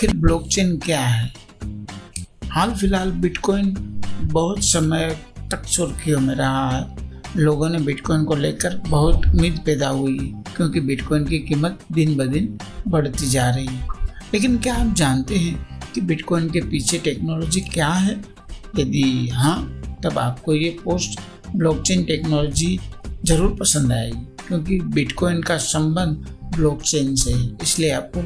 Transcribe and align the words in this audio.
आखिर 0.00 0.16
ब्लॉकचेन 0.16 0.76
क्या 0.78 1.00
है? 1.00 1.26
हाल 2.48 2.70
फ़िलहाल 2.74 3.10
बिटकॉइन 3.12 3.72
बहुत 4.22 4.62
समय 4.64 5.08
तक 5.50 5.64
सुर्खियों 5.64 6.20
में 6.20 6.34
रहा 6.34 6.70
है। 6.70 7.34
लोगों 7.36 7.68
ने 7.68 7.78
बिटकॉइन 7.78 8.24
को 8.24 8.34
लेकर 8.34 8.76
बहुत 8.86 9.26
उम्मीद 9.26 9.58
पैदा 9.66 9.88
हुई, 9.88 10.18
क्योंकि 10.56 10.80
बिटकॉइन 10.80 11.24
की 11.24 11.38
कीमत 11.38 11.78
दिन 11.92 12.16
ब 12.16 12.26
दिन 12.26 12.58
बढ़ती 12.88 13.26
जा 13.26 13.48
रही 13.50 13.66
है। 13.66 13.88
लेकिन 14.32 14.56
क्या 14.58 14.74
आप 14.74 14.94
जानते 14.94 15.38
हैं 15.38 15.82
कि 15.94 16.00
बिटकॉइन 16.00 16.48
के 16.50 16.60
पीछे 16.60 16.98
टेक्नोलॉजी 16.98 17.60
क्या 17.60 17.88
है? 17.88 18.20
यदि 18.78 19.28
हाँ 19.28 19.58
तब 20.04 20.18
आपको 20.18 20.54
ये 20.54 20.76
पोस्ट 20.84 21.20
ब्लॉकचेन 21.56 22.04
टेक्नोलॉजी 22.04 22.78
ज़रूर 23.24 23.56
पसंद 23.60 23.92
आएगी, 23.92 24.26
क्योंकि 24.48 24.80
बिटकॉइन 24.94 25.42
का 25.42 25.56
संबंध 25.70 26.26
ब्लॉकचेन 26.56 27.14
से 27.16 27.32
है, 27.32 27.50
इसलिए 27.62 27.90
आपको 27.90 28.20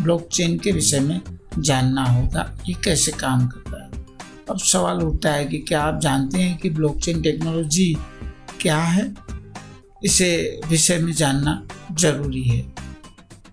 ब्लॉकचेन 0.00 0.58
के 0.58 0.72
विषय 0.72 1.00
में 1.00 1.20
जानना 1.58 2.04
होगा, 2.04 2.58
ये 2.68 2.74
कैसे 2.74 3.12
काम 3.12 3.46
करता 3.48 3.82
है। 3.84 4.04
अब 4.50 4.58
सवाल 4.58 4.98
उठता 4.98 5.32
है 5.32 5.44
कि 5.44 5.58
क्या 5.58 5.82
आप 5.82 6.00
जानते 6.00 6.38
हैं 6.38 6.56
कि 6.58 6.70
ब्लॉकचेन 6.70 7.22
टेक्नोलॉजी 7.22 7.96
क्या 8.60 8.78
है? 8.78 9.14
इसे 10.04 10.60
विषय 10.68 10.98
में 10.98 11.12
जानना 11.12 11.66
ज़रूरी 11.92 12.42
है। 12.42 12.62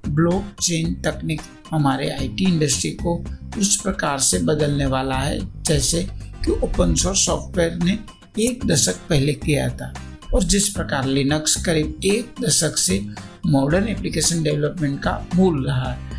ब्लॉकचेन 0.10 0.94
तकनीक 0.94 1.42
हमारे 1.72 2.10
आईटी 2.10 2.46
इंडस्ट्री 2.46 2.92
को 2.92 3.24
उस 3.58 3.82
प्रकार 3.82 4.20
से 4.20 4.40
बदलने 4.40 4.86
वाला 4.86 5.16
है, 5.16 5.64
जैसे 5.64 6.04
कि 6.46 6.52
ओपन 6.52 6.96
सोर्स 6.96 7.26
सॉफ्टवेयर 7.26 7.76
ने 7.76 8.00
एक 8.40 8.66
दशक 8.66 8.96
पहले 9.10 9.34
किया 9.34 9.70
था 9.70 9.94
और 10.34 10.44
जिस 10.44 10.70
प्रकार 10.70 11.06
लिनक्स 11.06 11.56
करीब 11.66 12.00
एक 12.06 12.34
दशक 12.42 12.78
से 12.78 13.06
मॉडर्न 13.48 13.88
एप्लीकेशन 13.88 14.44
डेवलपमेंट 14.44 15.02
का 15.04 15.28
मूल 15.36 15.66
रहा 15.68 15.92
है। 15.92 16.11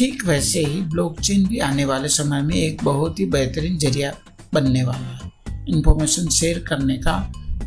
ठीक 0.00 0.24
वैसे 0.26 0.60
ही 0.64 0.80
ब्लॉकचेन 0.82 1.44
भी 1.46 1.58
आने 1.58 1.84
वाले 1.84 2.08
समय 2.08 2.40
में 2.42 2.54
एक 2.54 2.84
बहुत 2.84 3.18
ही 3.20 3.24
बेहतरीन 3.24 3.76
ज़रिया 3.78 4.12
बनने 4.54 4.82
वाला 4.84 5.06
है। 5.06 5.64
इंफॉर्मेशन 5.68 6.28
शेयर 6.28 6.58
करने 6.58 6.96
का 6.98 7.16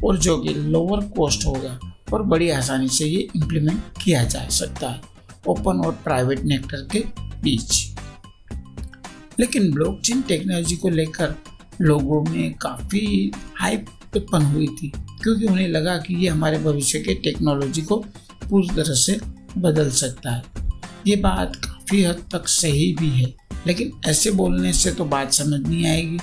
और 0.04 0.18
जो 0.18 0.38
कि 0.38 0.54
लोअर 0.54 1.04
कॉस्ट 1.08 1.46
होगा 1.46 1.78
और 2.14 2.24
बड़ी 2.24 2.50
आसानी 2.50 2.88
से 2.88 3.06
ये 3.06 3.20
इम्प्लीमेंट 3.36 3.84
किया 4.04 4.24
जा 4.24 4.48
सकता 4.50 4.90
है 4.90 5.02
ओपन 5.48 5.82
और 5.86 5.92
प्राइवेट 6.04 6.44
नेटवर्क 6.44 6.88
के 6.92 7.00
बीच। 7.44 7.96
लेकिन 9.40 9.72
ब्लॉकचेन 9.72 10.22
टेक्नोलॉजी 10.22 10.76
को 10.76 10.90
लेकर 10.90 11.36
लोगों 11.82 12.24
में 12.24 12.54
काफ़ी 12.54 13.32
हाइप 13.56 13.86
उत्पन्न 14.16 14.46
हुई 14.46 14.68
थी, 14.68 14.92
क्योंकि 15.24 15.46
उन्हें 15.46 15.68
लगा 15.68 15.98
कि 15.98 16.16
ये 16.16 16.30
हमारे 16.30 16.58
भविष्य 16.58 17.00
के 17.00 17.14
टेक्नोलॉजी 17.14 17.82
को 17.82 17.98
पूरी 18.50 18.76
तरह 18.76 18.94
से 18.96 19.20
बदल 19.58 19.90
सकता 19.92 20.32
है। 20.32 20.44
ये 21.08 21.16
बात 21.16 21.56
काफ़ी 21.94 22.04
हद 22.04 22.24
तक 22.32 22.48
सही 22.48 22.96
भी 23.00 23.10
है। 23.10 23.34
लेकिन 23.68 23.92
ऐसे 24.06 24.32
बोलने 24.32 24.74
से 24.74 24.92
तो 24.92 25.06
बात 25.06 25.34
समझ 25.34 25.68
नहीं 25.68 25.86
आएगी। 25.86 26.18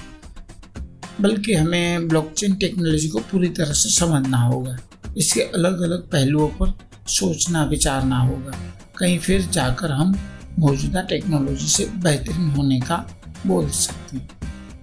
बल्कि 1.20 1.54
हमें 1.54 2.08
ब्लॉकचेन 2.08 2.54
टेक्नोलॉजी 2.54 3.08
को 3.08 3.18
पूरी 3.18 3.48
तरह 3.48 3.72
से 3.72 3.90
समझना 3.90 4.38
होगा। 4.38 4.78
इसके 5.18 5.40
अलग 5.40 5.80
अलग 5.80 6.10
पहलुओं 6.10 6.48
पर 6.48 6.78
सोचना, 7.08 7.64
विचारना 7.64 8.18
होगा। 8.18 8.52
कहीं 8.98 9.18
फिर 9.18 9.42
जाकर 9.42 9.90
हम 9.90 10.16
मौजूदा 10.58 11.02
टेक्नोलॉजी 11.02 11.68
से 11.68 11.84
बेहतरीन 11.84 12.50
होने 12.50 12.80
का 12.80 13.22
बोल 13.46 13.70
सकते 13.70 14.16
हैं। 14.16 14.30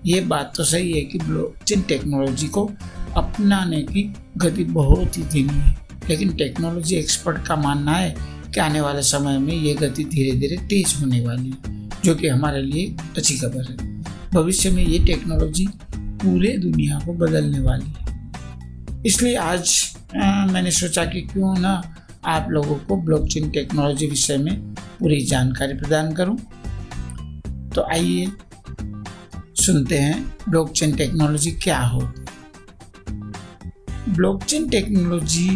ये 0.05 0.21
बात 0.21 0.53
तो 0.55 0.63
सही 0.63 0.93
है 0.93 1.01
कि 1.01 1.19
ब्लॉकचेन 1.19 1.81
टेक्नोलॉजी 1.81 2.47
को 2.47 2.71
अपनाने 3.17 3.81
की 3.81 4.15
गति 4.37 4.63
बहुत 4.63 5.17
ही 5.17 5.23
धीमी 5.23 5.59
है। 5.59 5.87
लेकिन 6.09 6.35
टेक्नोलॉजी 6.35 6.95
एक्सपर्ट 6.95 7.47
का 7.47 7.55
मानना 7.55 7.91
है 7.91 8.36
कि 8.53 8.59
आने 8.59 8.81
वाले 8.81 9.01
समय 9.01 9.37
में 9.37 9.53
ये 9.53 9.73
गति 9.73 10.03
धीरे 10.03 10.37
धीरे 10.37 10.57
तेज 10.57 10.95
होने 11.01 11.25
वाली 11.25 11.49
है 11.49 11.89
जो 12.05 12.15
कि 12.15 12.27
हमारे 12.27 12.61
लिए 12.61 12.95
अच्छी 13.17 13.37
खबर 13.37 13.71
है। 13.71 14.03
भविष्य 14.33 14.69
में 14.71 14.83
ये 14.87 14.99
टेक्नोलॉजी 15.05 15.67
पूरे 15.95 16.57
दुनिया 16.57 16.99
को 16.99 17.13
बदलने 17.13 17.59
वाली 17.59 17.93
है। 17.99 19.03
इसलिए 19.05 19.35
आज 19.35 19.95
आ, 20.15 20.45
मैंने 20.45 20.71
सोचा 20.71 21.05
कि 21.05 21.21
क्यों 21.21 21.57
ना 21.59 21.95
आप 22.25 22.47
लोगों 22.49 22.75
को 22.75 22.95
ब्लॉकचेन 22.97 23.49
टेक्नोलॉजी 23.49 24.07
विषय 24.07 24.37
में 24.37 24.73
पूरी 24.99 25.19
जानकारी 25.25 25.73
प्रदान 25.73 26.13
करूँ। 26.13 26.37
तो 27.75 27.81
आइए 27.91 28.27
सुनते 29.55 29.97
हैं 29.97 30.35
ब्लॉकचेन 30.49 30.95
टेक्नोलॉजी 30.95 31.51
क्या 31.51 31.79
हो। 31.79 32.01
ब्लॉकचेन 34.09 34.69
टेक्नोलॉजी 34.69 35.49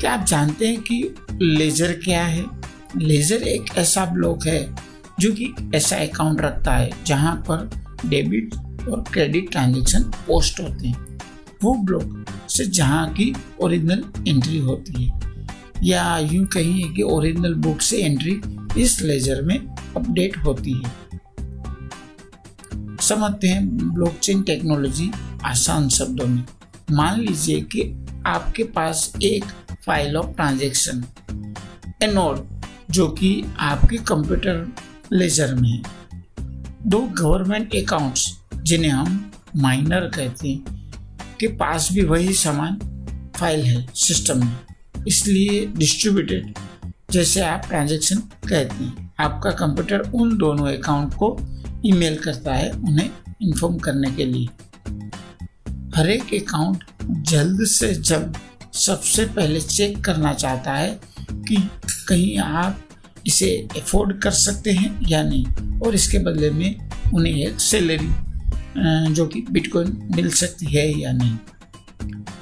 क्या 0.00 0.12
आप 0.12 0.26
जानते 0.26 0.68
हैं 0.68 0.80
कि 0.80 1.14
लेजर 1.42 1.92
क्या 1.92 2.24
है? 2.24 2.44
लेजर 2.96 3.42
एक 3.42 3.64
ऐसा 3.76 4.04
ब्लॉक 4.04 4.46
है 4.46 4.76
जो 5.20 5.32
कि 5.32 5.70
ऐसा 5.74 5.96
अकाउंट 5.96 6.40
रखता 6.40 6.74
है 6.74 6.90
जहाँ 7.06 7.44
पर 7.50 7.70
डेबिट 8.08 8.54
और 8.88 9.04
क्रेडिट 9.12 9.50
ट्रांजेक्शन 9.50 10.02
पोस्ट 10.02 10.60
होते 10.60 10.88
हैं। 10.88 11.18
वो 11.62 11.74
ब्लॉक 11.74 12.26
से 12.48 12.66
जहाँ 12.66 13.12
की 13.12 13.32
ओरिजिनल 13.60 14.04
एंट्री 14.28 14.58
होती 14.58 15.04
है। 15.04 15.20
या 15.82 16.18
यूँ 16.18 16.46
कहिए 16.46 16.88
कि 16.88 17.02
ओरिजिनल 17.02 17.54
बुक 17.54 17.80
से 17.80 17.96
एंट्री 17.96 18.40
इस 18.82 19.02
लेजर 19.02 19.42
में 19.42 19.58
अपडेट 19.96 20.36
होती 20.36 20.72
है। 20.72 21.20
समझते 23.00 23.48
हैं, 23.48 23.92
ब्लॉकचेन 23.94 24.42
टेक्नोलॉजी 24.42 25.10
आसान 25.44 25.88
शब्दों 25.88 26.26
में। 26.26 26.44
मान 26.90 27.20
लीजिए 27.20 27.60
कि 27.60 28.06
आपके 28.26 28.64
पास 28.64 29.12
एक 29.22 29.44
फ़ाइल 29.90 30.16
ऑफ़ 30.16 30.26
ट्रांजेक्शन 30.26 31.02
एनोड 32.02 32.38
जो 32.90 33.06
कि 33.08 33.30
आपके 33.60 33.96
कंप्यूटर 34.08 34.66
लेजर 35.12 35.54
में 35.54 35.68
है। 35.68 35.82
दो 36.86 36.98
गवर्नमेंट 37.00 37.74
अकाउंट्स 37.76 38.26
जिन्हें 38.54 38.90
हम 38.90 39.30
माइनर 39.56 40.06
कहते 40.06 40.48
हैं, 40.48 40.60
के 41.40 41.46
पास 41.46 41.88
भी 41.92 42.02
वही 42.02 42.34
समान 42.34 42.78
फ़ाइल 43.36 43.64
है 43.64 43.86
सिस्टम 43.94 44.44
में। 44.44 45.04
इसलिए 45.08 45.64
डिस्ट्रीब्यूटेड 45.66 46.54
जैसे 47.10 47.40
आप 47.40 47.66
ट्रांजेक्शन 47.68 48.18
कहते 48.48 48.84
हैं, 48.84 49.12
आपका 49.20 49.50
कंप्यूटर 49.50 50.10
उन 50.14 50.36
दोनों 50.38 50.68
अकाउंट 50.68 51.14
को 51.14 51.36
ईमेल 51.84 52.18
करता 52.18 52.54
है 52.54 52.70
उन्हें 52.70 53.10
इन्फॉर्म 53.42 53.78
करने 53.78 54.10
के 54.10 54.24
लिए। 54.24 54.46
हर 55.96 56.10
एक 56.10 56.34
अकाउंट 56.42 56.84
जल्द 57.30 57.64
से 57.64 57.94
जल्द 57.94 58.36
सबसे 58.74 59.24
पहले 59.26 59.60
चेक 59.60 60.04
करना 60.04 60.32
चाहता 60.34 60.72
है 60.72 60.88
कि 61.30 61.56
कहीं 62.08 62.38
आप 62.38 62.80
इसे 63.26 63.50
अफोर्ड 63.76 64.20
कर 64.22 64.30
सकते 64.30 64.72
हैं 64.72 65.08
या 65.08 65.22
नहीं। 65.22 65.78
और 65.80 65.94
इसके 65.94 66.18
बदले 66.18 66.50
में 66.50 66.90
उन्हें 67.14 67.34
एक 67.36 67.60
सैलरी 67.60 69.12
जो 69.14 69.26
कि 69.26 69.44
बिटकॉइन 69.50 70.10
मिल 70.16 70.30
सकती 70.32 70.66
है 70.66 70.88
या 71.00 71.12
नहीं। 71.12 71.36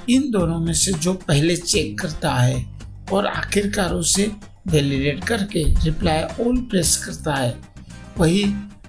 इन 0.09 0.29
दोनों 0.31 0.59
में 0.59 0.73
से 0.73 0.93
जो 0.93 1.13
पहले 1.27 1.55
चेक 1.55 1.99
करता 1.99 2.33
है 2.33 2.65
और 3.11 3.27
आखिरकार 3.27 3.93
उसे 3.93 4.31
वैलिडेट 4.67 5.23
करके 5.23 5.63
रिप्लाई 5.83 6.21
ऑल 6.43 6.57
प्रेस 6.61 6.95
करता 6.97 7.35
है, 7.35 7.55
वही 8.17 8.43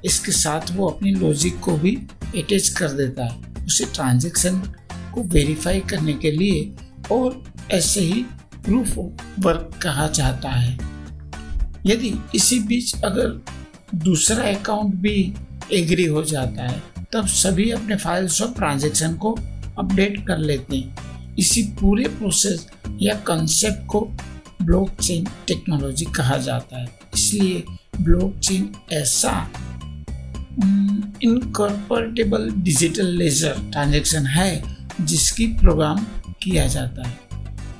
इसके 0.04 0.32
साथ 0.32 0.72
वो 0.72 0.88
अपनी 0.88 1.14
लॉजिक 1.14 1.58
को 1.60 1.76
भी 1.76 1.96
अटैच 2.22 2.68
कर 2.68 2.92
देता 2.92 3.24
है। 3.24 3.64
उसे 3.66 3.84
ट्रांजेक्शन 3.84 4.58
को 5.14 5.22
वेरीफाई 5.24 5.80
करने 5.80 6.12
के 6.12 6.30
लिए 6.30 6.62
और 7.12 7.44
ऐसे 7.70 8.00
ही 8.00 8.24
प्रूफ 8.64 8.98
ऑफ़ 8.98 9.40
वर्क 9.40 9.70
कहा 9.82 10.06
जाता 10.08 10.48
है। 10.48 10.74
यदि 11.86 12.14
इसी 12.34 12.58
बीच 12.58 13.02
अगर 13.04 13.44
दूसरा 13.94 14.44
अकाउंट 14.44 14.94
भी 14.94 15.34
एग्री 15.72 16.04
हो 16.04 16.24
जाता 16.24 16.62
है, 16.62 16.82
तब 17.12 17.26
सभी 17.26 17.70
अपने 17.70 17.96
फाइल्स 17.96 18.42
और 18.42 18.52
ट्रांजेक्शन 18.52 19.14
को 19.14 19.38
अपडेट 19.78 20.26
कर 20.26 20.38
लेते 20.38 20.76
हैं। 20.76 20.96
इसी 21.36 21.62
पूरे 21.62 22.04
प्रोसेस 22.04 22.66
या 23.00 23.14
कंसेप्ट 23.14 23.86
को 23.86 24.00
ब्लॉकचेन 24.62 25.26
टेक्नोलॉजी 25.46 26.04
कहा 26.04 26.36
जाता 26.36 26.80
है। 26.80 26.88
इसलिए 27.14 27.64
ब्लॉकचेन 28.00 28.74
ऐसा 28.92 29.50
इनकॉर्पोरेटेबल 31.22 32.50
डिजिटल 32.50 33.06
लेजर 33.06 33.56
ट्रांजेक्शन 33.72 34.26
है, 34.26 34.76
जिसकी 35.00 35.46
प्रोग्राम 35.46 36.06
किया 36.42 36.66
जाता 36.66 37.08
है। 37.08 37.20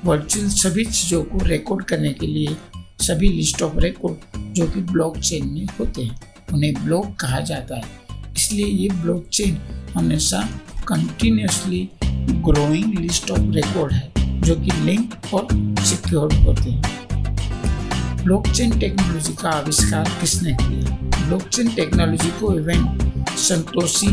वर्चुअल 0.05 0.47
सभी 0.49 0.85
चीज़ों 0.85 1.23
को 1.23 1.43
रिकॉर्ड 1.43 1.85
करने 1.85 2.13
के 2.13 2.27
लिए 2.27 2.57
सभी 3.01 3.27
लिस्ट 3.29 3.61
ऑफ़ 3.61 3.77
रिकॉर्ड 3.77 4.41
जो 4.53 4.67
कि 4.67 4.81
ब्लॉकचेन 4.81 5.47
में 5.47 5.65
होते 5.79 6.03
हैं, 6.03 6.21
उन्हें 6.53 6.73
ब्लॉक 6.73 7.15
कहा 7.15 7.39
जाता 7.39 7.75
है। 7.75 7.83
इसलिए 8.37 8.65
ये 8.65 8.89
ब्लॉकचेन 8.89 9.57
हमेशा 9.95 10.49
continuously 10.87 11.89
growing 12.43 12.99
list 12.99 13.31
of 13.31 13.39
record 13.39 13.93
है, 13.93 14.11
जो 14.41 14.55
कि 14.55 14.71
लिंक 14.81 15.33
और 15.33 15.47
सिक्योर 15.85 16.33
होते 16.33 16.71
हैं। 16.71 17.01
ब्लॉकचेन 18.23 18.79
टेक्नोलॉजी 18.79 19.33
का 19.33 19.49
आविष्कार 19.49 20.17
किसने 20.21 20.53
किया? 20.53 20.97
ब्लॉकचेन 21.27 21.69
टेक्नोलॉजी 21.69 22.29
को 22.29 22.59
इवेंट 22.59 23.13
संतोषी 23.29 24.07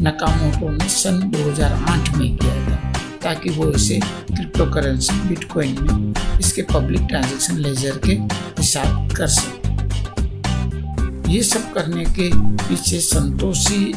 नकामोटो 0.00 0.70
ने 0.70 0.88
सन 0.88 1.30
2008 1.30 2.16
में 2.16 2.36
किया 2.36 2.70
था। 2.70 2.89
ताकि 3.22 3.50
वो 3.50 3.70
इसे 3.70 4.00
क्रिप्टो 4.04 4.66
करेंसी 4.66 5.20
बिटकॉइन 5.28 5.76
में 5.82 6.38
इसके 6.40 6.62
पब्लिक 6.72 7.02
ट्रांजैक्शन 7.08 7.56
लेजर 7.56 7.98
के 8.06 8.12
हिसाब 8.60 9.12
कर 9.16 9.26
सके। 9.26 9.58
ये 11.32 11.42
सब 11.42 11.72
करने 11.72 12.04
के 12.04 12.30
पीछे 12.34 13.00
संतोषी 13.00 13.92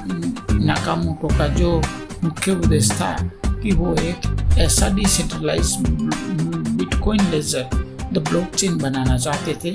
नाकामोटो 0.65 1.27
का 1.27 1.47
जो 1.47 1.81
मुख्य 2.23 2.51
उद्देश्य 2.51 2.95
था 2.95 3.15
कि 3.45 3.71
वो 3.71 3.93
एक 3.93 4.57
ऐसा 4.59 4.89
decentralize 4.95 5.75
bitcoin 5.79 7.29
ledger 7.31 7.69
the 8.13 8.25
blockchain 8.29 8.77
बनाना 8.77 9.17
चाहते 9.17 9.53
थे, 9.63 9.71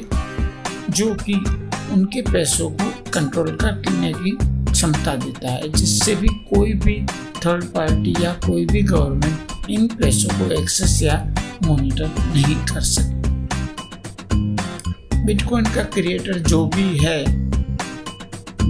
जो 0.91 1.15
कि 1.23 1.35
उनके 1.93 2.23
पैसों 2.23 2.71
को 2.71 2.91
कंट्रोल 3.11 3.57
करने 3.57 4.13
की 4.13 4.33
क्षमता 4.79 5.15
देता 5.17 5.51
है, 5.51 5.69
जिससे 5.69 6.15
भी 6.15 6.29
कोई 6.49 6.73
भी 6.75 6.95
थर्ड 7.37 7.65
पार्टी 7.65 8.15
या 8.23 8.33
कोई 8.47 8.65
भी 8.67 8.83
गवर्नमेंट 8.83 9.71
इन 9.71 9.87
पैसों 9.93 10.39
को 10.39 10.51
एक्सेस 10.53 10.99
या 11.03 11.15
मॉनिटर 11.65 12.11
नहीं 12.35 12.55
कर 12.67 12.81
सकती। 12.81 13.17
बिटकॉइन 15.27 15.65
का 15.65 15.83
क्रिएटर 15.95 16.39
जो 16.41 16.65
भी 16.67 16.99
है 16.99 17.25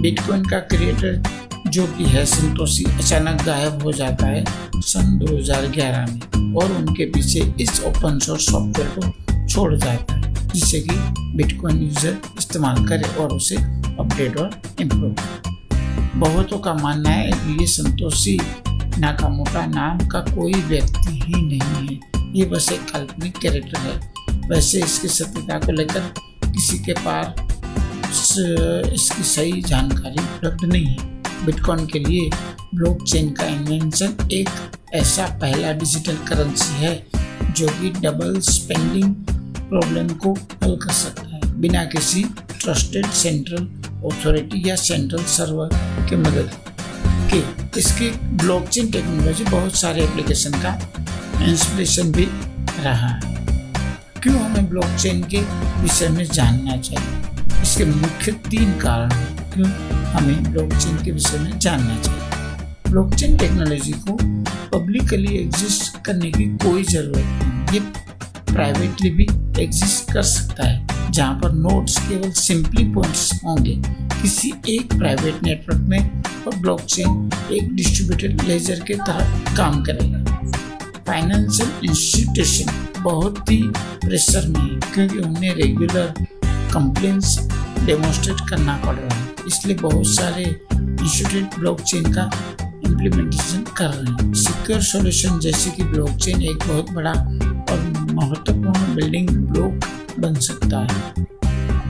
बिटकॉइन 0.01 0.45
का 0.45 0.59
क्रिएटर 0.73 1.21
जो 1.67 1.85
कि 1.87 2.03
है, 2.03 2.25
संतोषी 2.25 2.85
अचानक 2.85 3.43
गायब 3.45 3.83
हो 3.83 3.91
जाता 3.91 4.27
है 4.27 4.43
सन 4.77 5.17
2011 5.19 6.07
में 6.09 6.55
और 6.55 6.71
उनके 6.71 7.05
पीछे 7.05 7.41
इस 7.61 7.81
ओपन 7.87 8.19
सोर्स 8.19 8.45
सॉफ्टवेयर 8.45 8.89
को 8.97 9.47
छोड़ 9.47 9.73
जाता 9.75 10.13
है, 10.13 10.47
जिससे 10.53 10.79
कि 10.81 10.95
बिटकॉइन 11.37 11.83
यूज़र 11.83 12.17
इस्तेमाल 12.37 12.85
करे 12.87 13.15
और 13.21 13.33
उसे 13.33 13.55
अपडेट 13.55 14.37
और 14.37 14.61
इम्प्रूव 14.81 15.15
बहुतों 16.15 16.57
का 16.59 16.73
मानना 16.73 17.09
है 17.09 17.31
कि 17.31 17.57
ये 17.61 17.67
संतोषी 17.67 18.37
नाकामोटा 18.97 19.65
नाम 19.65 20.07
का 20.07 20.19
कोई 20.19 20.53
व्यक्ति 20.53 21.19
ही 21.25 21.41
नहीं 21.41 21.87
है। 21.87 22.33
ये 22.37 22.45
बस 22.45 22.71
एक 22.71 22.91
काल्पनिक 22.91 23.37
कैरेक्टर 23.37 23.77
है। 23.77 24.39
वैसे 24.49 24.81
इसकी 24.83 25.07
सत्यता 25.07 25.59
को 25.59 25.71
लेकर 25.71 26.11
किसी 26.45 26.79
के 26.79 26.93
पास 26.99 28.35
इसकी 28.93 29.23
सही 29.23 29.61
जानकारी 29.61 30.23
उपलब्ध 30.23 30.65
नहीं 30.65 30.85
है। 30.85 31.45
बिटकॉइन 31.45 31.85
के 31.85 31.99
लिए 31.99 32.29
ब्लॉकचेन 32.75 33.29
का 33.31 33.45
इन्वेंशन 33.45 34.29
एक 34.31 34.49
ऐसा 34.93 35.25
पहला 35.41 35.71
डिजिटल 35.73 36.17
करेंसी 36.27 36.73
है, 36.75 36.95
जो 37.51 37.67
कि 37.67 37.89
डबल 38.01 38.39
स्पेंडिंग 38.39 39.13
प्रॉब्लम 39.69 40.07
को 40.15 40.33
हल 40.33 40.75
कर 40.75 40.91
सकता 40.91 41.27
है। 41.27 41.59
बिना 41.61 41.83
किसी 41.85 42.23
ट्रस्टेड 42.59 43.05
सेंट्रल 43.05 43.65
अथॉरिटी 44.05 44.69
या 44.69 44.75
सेंट्रल 44.75 45.23
सर्वर 45.23 45.69
के 46.09 46.15
मदद 46.15 46.51
के। 47.33 47.43
इसकी 47.79 48.09
ब्लॉकचेन 48.23 48.91
टेक्नोलॉजी 48.91 49.43
बहुत 49.43 49.75
सारे 49.75 50.03
एप्लीकेशन 50.03 50.51
का 50.51 50.79
इंस्पिरेशन 51.41 52.11
भी 52.11 52.27
रहा। 52.83 53.07
है 53.07 53.37
क्यों 54.23 54.39
हमें 54.39 54.69
ब्लॉकचेन 54.69 55.23
के 55.23 55.39
विषय 55.81 56.09
में 56.09 56.25
जानना 56.25 56.77
चाहिए? 56.77 57.61
इसके 57.61 57.85
मुख्य 57.85 58.31
तीन 58.31 58.71
कारण 58.71 59.11
हैं। 59.11 59.53
क्यों 59.53 59.69
हमें 60.05 60.43
ब्लॉकचेन 60.43 60.97
के 60.97 61.11
विषय 61.11 61.37
में 61.37 61.59
जानना 61.59 62.01
चाहिए? 62.01 62.21
ब्लॉकचेन 62.91 63.37
टेक्नोलॉजी 63.37 63.91
को 63.91 64.17
पब्लिकली 64.79 65.37
एग्जिस्ट 65.37 66.05
करने 66.05 66.31
की 66.31 66.43
कोई 66.43 66.83
ज़रूरत 66.83 67.17
नहीं। 67.17 67.79
ये 67.79 67.79
प्राइवेटली 68.53 69.09
भी 69.09 69.27
एग्जिस्ट 69.63 70.13
कर 70.13 70.23
सकता 70.23 70.67
है। 70.67 70.88
जहाँ 71.09 71.39
पर 71.39 71.51
नोट्स 71.51 71.97
केवल 71.99 72.31
सिंपली 72.31 72.83
पॉइंट्स 72.93 73.31
होंगे 73.45 73.75
किसी 74.21 74.53
एक 74.69 74.93
प्राइवेट 74.97 75.43
नेटवर्क 75.43 75.81
में 75.81 76.23
और 76.47 76.55
ब्लॉकचेन 76.55 77.29
एक 77.51 77.73
डिस्ट्रीब्यूटेड 77.75 78.41
लेजर 78.41 78.79
के 78.79 78.93
तहत 78.93 79.57
काम 79.57 79.81
करेगा। 79.83 80.23
फाइनेंशियल 81.07 81.71
इंस्टीट्यूशन 81.85 83.01
बहुत 83.01 83.51
ही 83.51 83.61
प्रेशर 84.01 84.47
में 84.47 84.59
है 84.61 84.79
क्योंकि 84.93 85.17
उन्हें 85.17 85.53
रेगुलर 85.55 86.13
कंप्लेंट्स 86.73 87.37
डेमोस्ट्रेट 87.85 88.49
करना 88.49 88.75
पड़ 88.85 88.95
रहा 88.95 89.15
है। 89.15 89.27
इसलिए 89.47 89.75
बहुत 89.75 90.07
सारे 90.07 90.43
इंस्टीट्यूट 90.73 91.59
ब्लॉकचेन 91.59 92.11
का 92.13 92.29
इम्प्लीमेंटेशन 92.59 93.63
कर 93.77 93.89
रहे 93.89 94.11
हैं। 94.13 94.33
सिक्योर 94.33 94.81
सॉल्यूशन 94.81 95.39
जैसे 95.39 95.71
कि 95.71 95.83
ब्लॉकचेन 95.83 96.41
एक 96.41 96.67
बहुत 96.67 96.91
बड़ा 96.91 97.11
और 97.11 97.79
महत्वपूर्ण 98.13 98.95
बिल्डिंग 98.95 99.29
ब्लॉक 99.29 99.79
बन 100.21 100.35
सकता 100.41 100.79
है। 100.81 101.25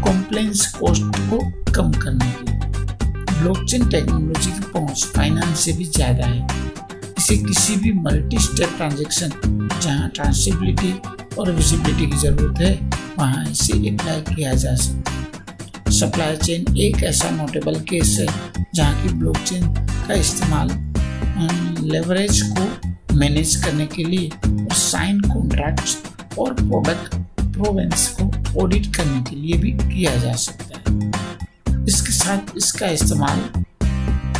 कॉम्प्लेंस 0.04 0.66
कॉस्ट 0.74 1.18
को 1.30 1.40
कम 1.74 1.92
करने 1.94 2.32
के 2.32 2.46
लिए। 2.46 2.60
ब्लॉकचेन 3.34 3.88
टेक्नोलॉजी 3.90 4.52
की 4.52 4.72
पहुँच 4.72 5.06
फाइनेंस 5.16 5.60
से 5.60 5.74
भी 5.74 5.86
ज़्यादा 5.86 6.26
है। 6.26 6.48
इसे 7.18 7.38
किसी 7.38 7.76
भी 7.76 7.92
मल्टी 7.94 8.40
स्टेप 8.40 8.74
ट्रांजेक्शन 8.78 9.32
जहाँ 9.82 10.10
ट्रांसिबिलिटी 10.10 10.94
और 11.38 11.52
विजिबिलिटी 11.52 12.06
की 12.06 12.18
ज़रूरत 12.18 12.60
है, 12.62 12.74
वहाँ 13.18 13.46
इसे 13.46 13.74
अप्लाई 13.90 14.22
किया 14.36 14.54
जा 14.56 14.76
सकता 14.76 15.12
है। 15.12 15.92
सप्लाई 15.92 16.36
चेन 16.38 16.78
एक 16.78 17.04
ऐसा 17.04 17.30
नोटेबल 17.32 17.80
केस 17.90 18.18
है, 18.20 18.28
जहाँ 18.76 19.02
की 19.04 19.14
ब्लॉकचेन 19.14 19.68
का 20.08 20.14
इस्तेमाल 20.16 20.70
लेवरेज 21.84 22.42
को 22.52 23.16
मैनेज 23.16 23.56
करने 23.64 23.86
के 23.88 24.04
लिए 24.04 24.30
और 24.46 24.74
साइन 24.74 25.20
कॉन्ट्रैक्ट्स 25.22 25.98
और 26.40 26.54
प्रोडक्ट 26.56 27.16
प्रोवेंस 27.54 28.08
को 28.20 28.62
ऑडिट 28.62 28.96
करने 28.96 29.22
के 29.30 29.36
लिए 29.36 29.58
भी 29.58 29.72
किया 29.74 30.16
जा 30.18 30.34
सकता 30.38 30.80
है। 30.80 31.86
इसके 31.88 32.12
साथ 32.14 32.56
इसका 32.58 32.88
इस्तेमाल 32.90 33.40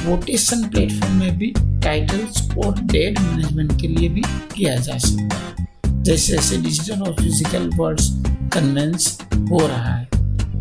वोटेशन 0.06 0.68
प्लेटफॉर्म 0.70 1.16
में 1.16 1.38
भी 1.38 1.54
टाइटल्स 1.84 2.50
और 2.58 2.80
डेट 2.82 3.20
मैनेजमेंट 3.20 3.80
के 3.82 3.88
लिए 3.88 4.10
भी 4.10 4.22
किया 4.56 4.76
जा 4.78 4.98
सकता 4.98 5.36
है। 5.38 6.04
जैसे 6.04 6.34
जैसे 6.34 6.58
डिजिटल 6.58 7.02
और 7.02 7.14
फ़िज़िकल 7.14 7.70
वर्ड्स 7.76 8.10
कन्वेंस 8.54 9.18
हो 9.52 9.60
रहा 9.60 9.94
है, 9.96 10.08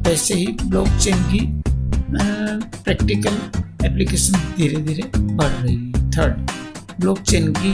वैसे 0.07 0.35
ही 0.35 0.47
ब्लॉकचेन 0.65 1.23
की 1.33 1.41
प्रैक्टिकल 2.11 3.37
एप्लीकेशन 3.87 4.39
धीरे 4.57 4.77
धीरे 4.83 5.03
बढ़ 5.17 5.47
रही 5.47 5.75
है। 5.77 6.11
थर्ड, 6.11 6.51
ब्लॉकचेन 7.01 7.53
की 7.59 7.73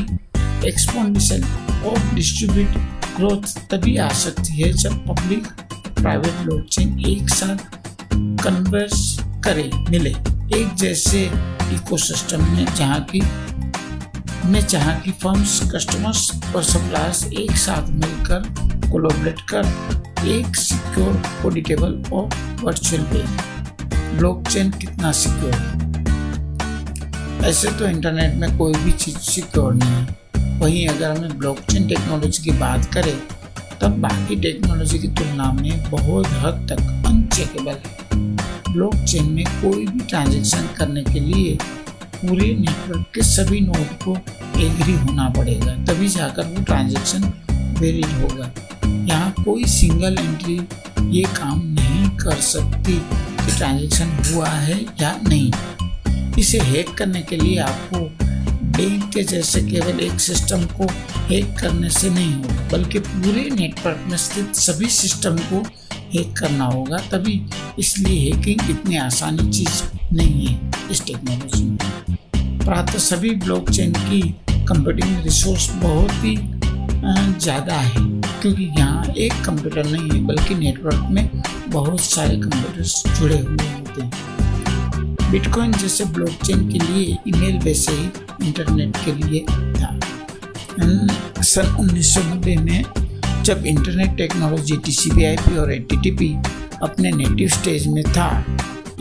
एक्सपोनेंशियल 0.69 1.45
और 1.85 1.99
डिस्ट्रीब्यूट 2.15 2.94
ग्रोथ 3.17 3.59
तभी 3.71 3.97
आ 3.97 4.09
सकती 4.09 4.63
है 4.63 4.73
जब 4.73 5.07
पब्लिक 5.07 5.47
प्राइवेट 6.01 6.33
ब्लॉकचेन 6.33 7.01
एक 7.01 7.29
साथ 7.29 7.57
कन्वर्स 8.15 9.19
करे, 9.45 9.71
मिले। 9.91 10.11
एक 10.61 10.75
जैसे 10.75 11.31
इकोसिस्टम 11.73 12.45
में 12.53 12.75
जहाँ 12.75 13.01
की, 13.01 13.21
में 14.45 14.67
जहाँ 14.67 15.01
की 15.01 15.11
फर्म्स 15.11 15.61
कस्टमर्स 15.75 16.31
और 16.57 16.63
सप्लायर्स 16.63 17.25
एक 17.27 17.57
साथ 17.57 17.89
मिलकर 17.89 18.41
कोलोबरेट 18.91 19.41
कर 19.41 20.27
एक 20.27 20.57
सिक्योर 20.57 21.23
ऑडिटेबल 21.47 22.03
और 22.13 22.29
वर्चुअल 22.63 23.03
पे 23.03 23.23
ब्लॉकचेन 24.19 24.71
कितना 24.71 25.13
सिक्योर 25.13 25.53
है? 25.53 25.85
ऐसे 27.51 27.71
तो 27.71 27.87
इंटरनेट 27.87 28.35
में 28.35 28.59
कोई 28.59 28.75
भी 28.75 28.93
चीज़ 28.93 29.19
सिक्योर 29.19 29.75
नहीं 29.75 29.91
है। 29.91 30.24
वहीं 30.55 30.87
अगर 30.89 31.11
हमें 31.11 31.39
ब्लॉकचेन 31.39 31.87
टेक्नोलॉजी 31.89 32.43
की 32.45 32.51
बात 32.59 32.85
करें, 32.95 33.17
तब 33.81 33.99
बाकी 34.01 34.37
टेक्नोलॉजी 34.37 34.99
की 34.99 35.09
तुलना 35.11 35.53
में 35.53 35.91
बहुत 35.91 36.27
हद 36.27 36.67
तक 36.71 36.81
अनचेकेबल 37.07 37.73
है। 37.73 38.73
ब्लॉकचेन 38.73 39.31
में 39.33 39.45
कोई 39.45 39.87
भी 39.87 40.01
ट्रांजेक्शन 40.01 40.69
करने 40.79 41.03
के 41.05 41.21
लिए 41.21 41.57
पूरे 42.17 42.47
नेटवर्क 42.55 43.07
के 43.15 43.23
सभी 43.25 43.61
नोड 43.61 43.93
को 44.05 44.17
एग्री 44.61 44.93
होना 44.95 45.29
पड़ेगा, 45.37 45.75
तभी 45.85 46.09
जाकर 46.09 46.47
वो 46.47 46.63
ट्रांजेक्शन 46.65 47.33
वैलिड 47.81 48.13
होगा। 48.23 48.51
यहाँ 48.87 49.35
कोई 49.45 49.65
सिंगल 49.69 50.17
एंट्री 50.19 50.61
ये 51.11 51.23
काम 51.37 51.61
नहीं 51.71 52.09
कर 52.19 52.41
सकती 52.43 52.93
कि 52.93 53.57
ट्रांजेक्शन 53.57 54.19
हुआ 54.25 54.49
है 54.49 54.81
या 55.01 55.17
नहीं। 55.29 55.51
इसे 56.39 56.59
हैक 56.61 56.95
करने 56.99 57.23
के 57.23 57.37
लिए 57.37 57.59
आपको 57.61 57.99
बैंक 58.77 59.03
के 59.15 59.23
जैसे 59.25 59.61
केवल 59.63 60.01
एक 60.01 60.21
सिस्टम 60.21 60.65
को 60.77 60.87
हैक 61.29 61.55
करने 61.61 61.91
से 61.91 62.11
नहीं 62.11 62.33
होगा, 62.35 62.69
बल्कि 62.73 62.99
पूरे 63.01 63.49
नेटवर्क 63.51 64.05
में 64.11 64.17
स्थित 64.19 64.55
सभी 64.57 64.89
सिस्टम 64.93 65.37
को 65.51 65.63
हैक 66.15 66.37
करना 66.39 66.65
होगा, 66.67 66.99
तभी 67.13 67.41
इसलिए 67.79 68.19
हैकिंग 68.23 68.71
इतनी 68.71 68.97
आसानी 68.99 69.51
चीज़ 69.51 69.83
नहीं 70.13 70.47
है 70.47 70.91
इस 70.91 71.05
टेक्नोलॉजी 71.07 71.65
में। 71.65 71.79
प्रातः 72.65 72.99
सभी 73.01 73.31
ब्लॉकचेन 73.37 73.93
की 73.93 74.21
कंप्यूटिंग 74.51 75.25
रिसोर्स 75.25 75.71
बहुत 75.77 76.13
ही 76.25 76.37
ज़्यादा 77.39 77.75
है, 77.75 78.01
क्योंकि 78.41 78.65
यहाँ 78.79 79.05
एक 79.07 79.33
कंप्यूटर 79.47 79.85
नहीं 79.87 80.11
है, 80.11 80.21
बल्कि 80.27 80.55
नेटवर्क 80.57 81.07
में 81.11 81.43
बहुत 81.69 82.01
सारे 82.03 82.37
कंप्यूटर्स 82.37 83.03
जुड़े 83.19 83.39
हुए 83.39 83.67
होते 83.69 84.03
हैं। 84.03 84.34
बिटकॉइन 85.35 85.73
जैसे 85.73 86.05
ब्लॉकचेन 86.15 86.69
के 86.71 86.79
लिए 86.79 87.17
ईमेल 87.29 87.59
वैसे 87.59 87.93
ही 87.93 88.05
इंटरनेट 88.47 88.97
के 89.05 89.13
लिए 89.13 89.41
था। 89.79 89.89
सन 91.43 91.77
उन्नीस 91.81 92.15
सौ 92.15 92.21
नब्बे 92.25 92.55
में 92.57 92.85
जब 93.45 93.65
internet 93.67 94.17
technology 94.17 94.77
T 94.77 94.93
C 94.93 95.11
B 95.11 95.25
I 95.25 95.37
P 95.37 95.57
और 95.59 95.73
ए 95.73 95.79
अपने 96.83 97.11
नेटिव 97.13 97.49
स्टेज 97.49 97.87
में 97.87 98.03
था 98.05 98.29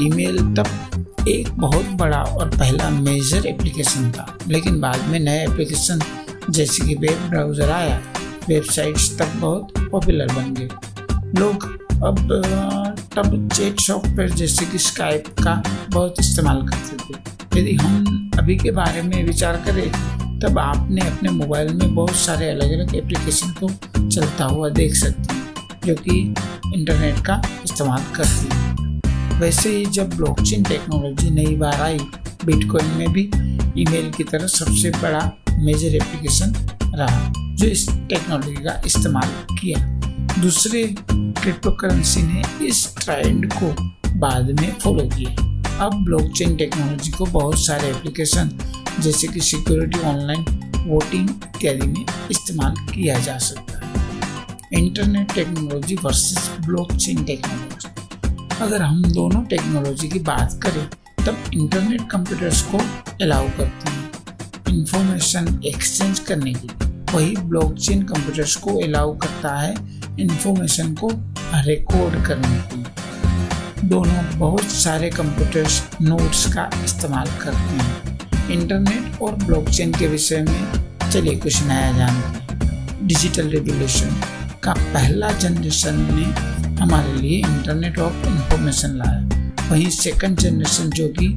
ईमेल 0.01 0.37
तब 0.55 1.27
एक 1.29 1.49
बहुत 1.59 1.85
बड़ा 2.01 2.21
और 2.21 2.49
पहला 2.49 2.89
मेजर 2.89 3.45
एप्लीकेशन 3.47 4.11
था। 4.11 4.25
लेकिन 4.47 4.79
बाद 4.81 5.07
में 5.09 5.19
नए 5.19 5.43
एप्लीकेशन 5.43 6.01
जैसे 6.49 6.85
कि 6.85 6.95
वेब 6.95 7.29
ब्राउज़र 7.29 7.71
आया 7.71 8.01
वेबसाइट्स 8.49 9.17
तब 9.19 9.39
बहुत 9.39 9.73
पॉपुलर 9.91 10.33
बन 10.33 10.53
गए। 10.53 10.69
लोग 11.39 11.71
अब 12.03 12.82
तब 13.15 13.49
चैट 13.53 13.79
सॉफ्टवेयर 13.79 14.29
जैसे 14.29 14.65
कि 14.65 14.77
स्काइप 14.77 15.27
का 15.43 15.53
बहुत 15.89 16.15
इस्तेमाल 16.19 16.61
करते 16.67 16.95
थे। 16.97 17.59
यदि 17.59 17.73
हम 17.75 18.31
अभी 18.39 18.55
के 18.55 18.71
बारे 18.71 19.01
में 19.01 19.23
विचार 19.23 19.55
करें, 19.55 20.39
तब 20.39 20.59
आपने 20.59 21.01
अपने 21.01 21.29
मोबाइल 21.29 21.73
में 21.73 21.95
बहुत 21.95 22.15
सारे 22.15 22.49
अलग 22.49 22.71
अलग 22.71 22.95
एप्लीकेशन 22.95 23.51
को 23.63 23.69
चलता 24.09 24.45
हुआ 24.45 24.69
देख 24.69 24.95
सकते 24.95 25.33
हैं, 25.33 25.53
जो 25.85 25.95
कि 25.95 26.19
इंटरनेट 26.73 27.19
का 27.25 27.41
इस्तेमाल 27.63 28.03
करती 28.15 28.47
है। 28.51 29.39
वैसे 29.39 29.69
ही 29.69 29.85
जब 29.85 30.15
ब्लॉकचेन 30.15 30.63
टेक्नोलॉजी 30.63 31.29
नई 31.29 31.55
बार 31.55 31.81
आई 31.81 31.99
बिटकॉइन 32.45 32.85
में 32.85 33.13
भी 33.13 33.29
ईमेल 33.81 34.11
की 34.17 34.23
तरह 34.23 34.47
सबसे 34.47 34.89
बड़ा 34.91 35.31
मेजर 35.59 35.95
एप्लीकेशन 35.95 36.55
रहा, 36.95 37.33
जो 37.55 37.67
इस 37.67 37.89
टेक्नोलॉजी 38.09 38.63
का 38.63 38.81
इस्तेमाल 38.85 39.29
किया। 39.59 39.79
दूसरे 40.39 40.83
क्रिप्टो 41.11 41.71
करेंसी 41.71 42.21
ने 42.21 42.41
इस 42.67 42.95
ट्रेंड 42.97 43.53
को 43.53 43.67
बाद 44.19 44.49
में 44.59 44.71
फॉलो 44.73 45.03
किया। 45.05 45.85
अब 45.85 45.93
ब्लॉकचेन 46.05 46.55
टेक्नोलॉजी 46.55 47.11
को 47.11 47.25
बहुत 47.25 47.59
सारे 47.59 47.89
एप्लीकेशन 47.89 48.49
जैसे 48.99 49.27
कि 49.27 49.39
सिक्योरिटी 49.39 49.99
ऑनलाइन 49.99 50.45
वोटिंग 50.87 51.29
इत्यादि 51.29 51.87
में 51.87 52.05
इस्तेमाल 52.31 52.75
किया 52.93 53.19
जा 53.19 53.37
सकता 53.37 53.79
है। 53.79 54.81
Internet 54.83 55.33
technology 55.33 55.95
versus 55.95 56.51
blockchain 56.65 57.23
technology 57.23 57.89
अगर 58.61 58.81
हम 58.81 59.01
दोनों 59.03 59.43
टेक्नोलॉजी 59.43 60.09
की 60.09 60.19
बात 60.19 60.59
करें, 60.63 60.87
तब 61.25 61.51
इंटरनेट 61.53 62.09
कंप्यूटर्स 62.11 62.61
को 62.61 62.77
अलाउ 63.21 63.47
करती 63.49 63.91
है। 63.91 64.77
इंफॉर्मेशन 64.77 65.59
एक्सचेंज 65.65 66.19
करने 66.19 66.53
की 66.53 66.67
वही 67.13 67.35
ब्लॉकचेन 67.37 68.03
कंप्यूटर्स 68.03 68.55
को 68.55 68.77
अलाउ 68.83 69.17
करता 69.17 69.55
है 69.59 69.73
इंफॉर्मेशन 70.19 70.93
को 70.93 71.09
रिकॉर्ड 71.65 72.25
करने 72.25 72.61
की 72.61 73.87
दोनों 73.87 74.39
बहुत 74.39 74.63
सारे 74.63 75.09
कंप्यूटर्स 75.09 75.83
नोट्स 76.01 76.53
का 76.53 76.69
इस्तेमाल 76.85 77.27
करते 77.41 77.57
हैं। 77.57 78.19
इंटरनेट 78.49 79.21
और 79.21 79.35
ब्लॉकचेन 79.35 79.91
के 79.91 80.07
विषय 80.07 80.41
में 80.41 80.83
चलिए 81.11 81.35
कुछ 81.35 81.63
नया 81.63 81.91
जानते 81.91 82.65
हैं। 82.65 83.07
डिजिटल 83.07 83.49
रेवोल्यूशन 83.49 84.15
का 84.63 84.73
पहला 84.73 85.31
जनरेशन 85.31 86.07
ने 86.11 86.25
हमारे 86.81 87.13
लिए 87.13 87.37
इंटरनेट 87.37 87.99
ऑफ़ 87.99 88.27
इंफॉर्मेशन 88.27 88.89
लाया। 88.89 89.69
वहीं 89.69 89.89
सेकंड 89.89 90.37
जनरेशन 90.37 90.89
जो 90.89 91.07
कि 91.07 91.27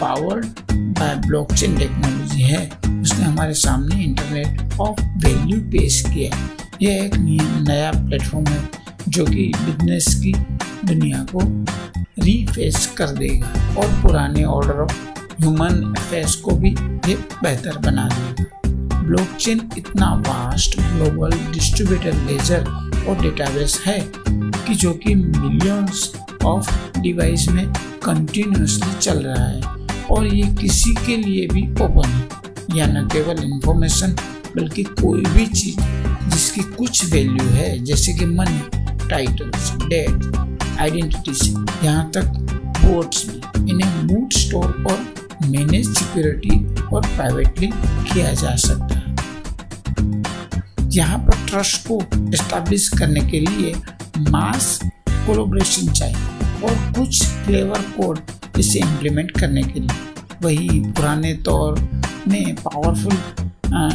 पावर्ड 0.00 0.46
बाय 0.72 1.14
ब्लॉकचेन 1.14 1.78
टेक्नोलॉजी 1.78 2.42
है। 2.42 2.70
उसने 3.10 3.24
हमारे 3.24 3.54
सामने 3.54 4.02
इंटरनेट 4.04 4.80
ऑफ़ 4.80 5.00
वैल्यू 5.24 5.60
पेश 5.70 6.00
किया 6.06 6.36
यह 6.82 7.04
एक 7.04 7.14
नया 7.68 7.90
प्लेटफॉर्म 7.92 8.46
है, 8.46 8.68
जो 9.08 9.24
कि 9.24 9.46
बिज़नेस 9.56 10.14
की 10.14 10.32
दुनिया 10.84 11.24
को 11.34 11.40
रीफेस 12.24 12.86
कर 12.98 13.08
देगा 13.08 13.74
और 13.78 14.00
पुराने 14.02 14.44
ऑर्डर 14.44 14.80
ऑफ़ 14.82 14.94
ह्यूमन 15.40 15.94
अफेयर्स 15.98 16.34
को 16.36 16.50
भी 16.52 16.70
ये 17.08 17.14
बेहतर 17.42 17.78
बना 17.78 18.08
देगा। 18.08 19.00
ब्लॉकचेन 19.00 19.68
इतना 19.78 20.14
वास्ट 20.28 20.78
ग्लोबल 20.80 21.36
डिस्ट्रीब्यूटर 21.52 22.14
लेजर 22.26 22.68
और 23.08 23.20
डेटाबेस 23.22 23.80
है 23.86 23.98
कि 24.28 24.74
जो 24.74 24.92
कि 25.04 25.14
मिलियंस 25.14 26.12
ऑफ़ 26.44 27.00
डिवाइस 27.00 27.48
में 27.48 27.66
कंटिन्यूसली 28.04 28.98
चल 29.00 29.22
रहा 29.22 29.46
है 29.46 30.06
और 30.10 30.26
ये 30.26 30.54
किसी 30.56 30.94
के 31.06 31.16
लिए 31.16 31.46
भी 31.46 31.70
ओपन 31.84 32.08
है। 32.08 32.28
या 32.76 32.86
न 32.86 33.06
केवल 33.12 33.42
इंफॉर्मेशन 33.44 34.16
बल्कि 34.56 34.82
कोई 34.82 35.22
भी 35.24 35.46
चीज़ 35.46 35.80
जिसकी 36.30 36.60
कुछ 36.76 37.04
वैल्यू 37.12 37.44
है, 37.44 37.78
जैसे 37.84 38.12
कि 38.14 38.24
मनी 38.26 38.60
टाइटल्स 39.08 39.70
डेट 39.78 40.36
आइडेंटिटीज 40.80 41.54
यहाँ 41.84 42.10
तक 42.14 42.24
बोर्ड्स 42.80 43.24
भी 43.28 43.70
इन्हें 43.70 44.02
मूड 44.04 44.32
स्टोर 44.32 44.84
और 44.90 44.98
मैनेज 45.46 45.88
सिक्योरिटी 45.88 46.64
और 46.86 47.06
प्राइवेटली 47.06 47.70
किया 48.12 48.32
जा 48.34 48.54
सकता 48.56 48.94
है। 48.94 49.08
यहाँ 50.92 51.18
पर 51.18 51.46
ट्रस्ट 51.48 51.86
को 51.88 52.00
एस्टेब्लिश 52.34 52.88
करने 52.98 53.20
के 53.30 53.40
लिए 53.40 53.74
मास 54.30 54.78
कोलोब्रेशन 55.06 55.92
चाहिए 55.92 56.64
और 56.64 56.92
कुछ 56.92 57.24
क्लेवर 57.46 57.82
कोड 57.96 58.20
इसे 58.58 58.78
इम्प्लीमेंट 58.78 59.30
करने 59.40 59.62
के 59.62 59.80
लिए। 59.80 59.98
वही 60.42 60.80
पुराने 60.86 61.32
तौर 61.44 61.78
में 62.28 62.54
पावरफुल 62.56 63.16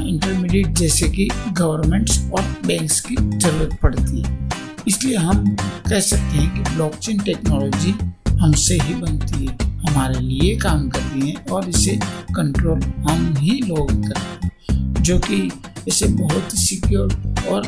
इंटरमीडिएट 0.07 0.67
जैसे 0.77 1.07
कि 1.09 1.27
गवर्नमेंट्स 1.51 2.19
और 2.31 2.41
बैंक्स 2.65 2.99
की 3.01 3.15
ज़रूरत 3.15 3.77
पड़ती 3.81 4.21
है। 4.21 4.49
इसलिए 4.87 5.17
हम 5.17 5.55
कह 5.89 5.99
सकते 5.99 6.37
हैं 6.37 6.53
कि 6.53 6.71
ब्लॉकचेन 6.73 7.19
टेक्नोलॉजी 7.19 7.93
हमसे 8.41 8.77
ही 8.79 8.93
बनती 8.93 9.45
है, 9.45 9.57
हमारे 9.81 10.19
लिए 10.19 10.55
काम 10.57 10.87
करती 10.89 11.29
है 11.29 11.35
और 11.51 11.69
इसे 11.69 11.99
कंट्रोल 12.35 12.81
हम 13.07 13.33
ही 13.37 13.59
लोग 13.61 13.91
करते 13.91 14.47
हैं, 14.73 15.03
जो 15.03 15.19
कि 15.19 15.49
इसे 15.87 16.07
बहुत 16.07 16.53
ही 16.53 16.57
सिक्योर 16.57 17.13
और 17.49 17.67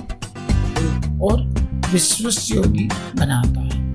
और 1.22 1.42
विश्वास 1.92 2.48
योगी 2.52 2.88
बनाता 3.16 3.62
है। 3.62 3.86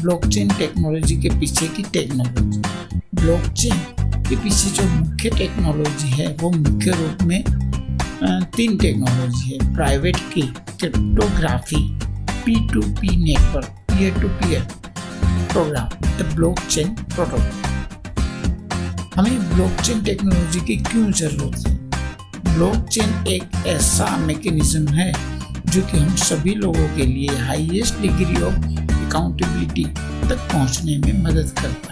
ब्लॉकचेन 0.00 0.48
टेक्नोलॉजी 0.50 1.16
के 1.22 1.30
पीछे 1.40 1.68
की 1.68 1.82
टेक्नोलॉजी 1.92 2.60
ब्लॉकचेन 3.14 4.01
के 4.28 4.36
पीछे 4.36 4.70
जो 4.70 4.88
मुख्य 4.88 5.30
टेक्नोलॉजी 5.30 6.08
है 6.08 6.36
वो 6.40 6.50
मुख्य 6.50 6.90
रूप 6.90 7.22
में 7.22 7.44
तीन 8.56 8.78
टेक्नोलॉजी 8.78 9.50
है 9.50 9.74
प्राइवेट 9.74 10.16
की 10.34 10.42
cryptography 10.78 11.82
P2P 12.44 13.08
network, 13.24 13.66
peer-to-peer 13.88 14.62
program, 15.52 15.92
the 16.18 16.24
blockchain 16.36 16.88
protocol 17.14 17.60
हमें 19.16 19.54
ब्लॉकचेन 19.54 20.02
टेक्नोलॉजी 20.02 20.60
की 20.60 20.76
क्यों 20.76 21.10
ज़रूरत 21.12 21.66
है? 21.68 21.74
ब्लॉकचेन 22.54 23.26
एक 23.28 23.66
ऐसा 23.66 24.16
मैकेनिज्म 24.16 24.88
है 24.88 25.12
जो 25.66 25.82
कि 25.82 25.98
हम 25.98 26.14
सभी 26.16 26.54
लोगों 26.54 26.88
के 26.96 27.06
लिए 27.06 27.36
हाईएस्ट 27.40 28.00
डिग्री 28.02 28.42
ऑफ़ 28.42 28.54
अकाउंटेबिलिटी 29.06 29.84
तक 30.28 30.48
पहुँचने 30.52 30.98
में 30.98 31.22
मदद 31.22 31.48
करता 31.60 31.91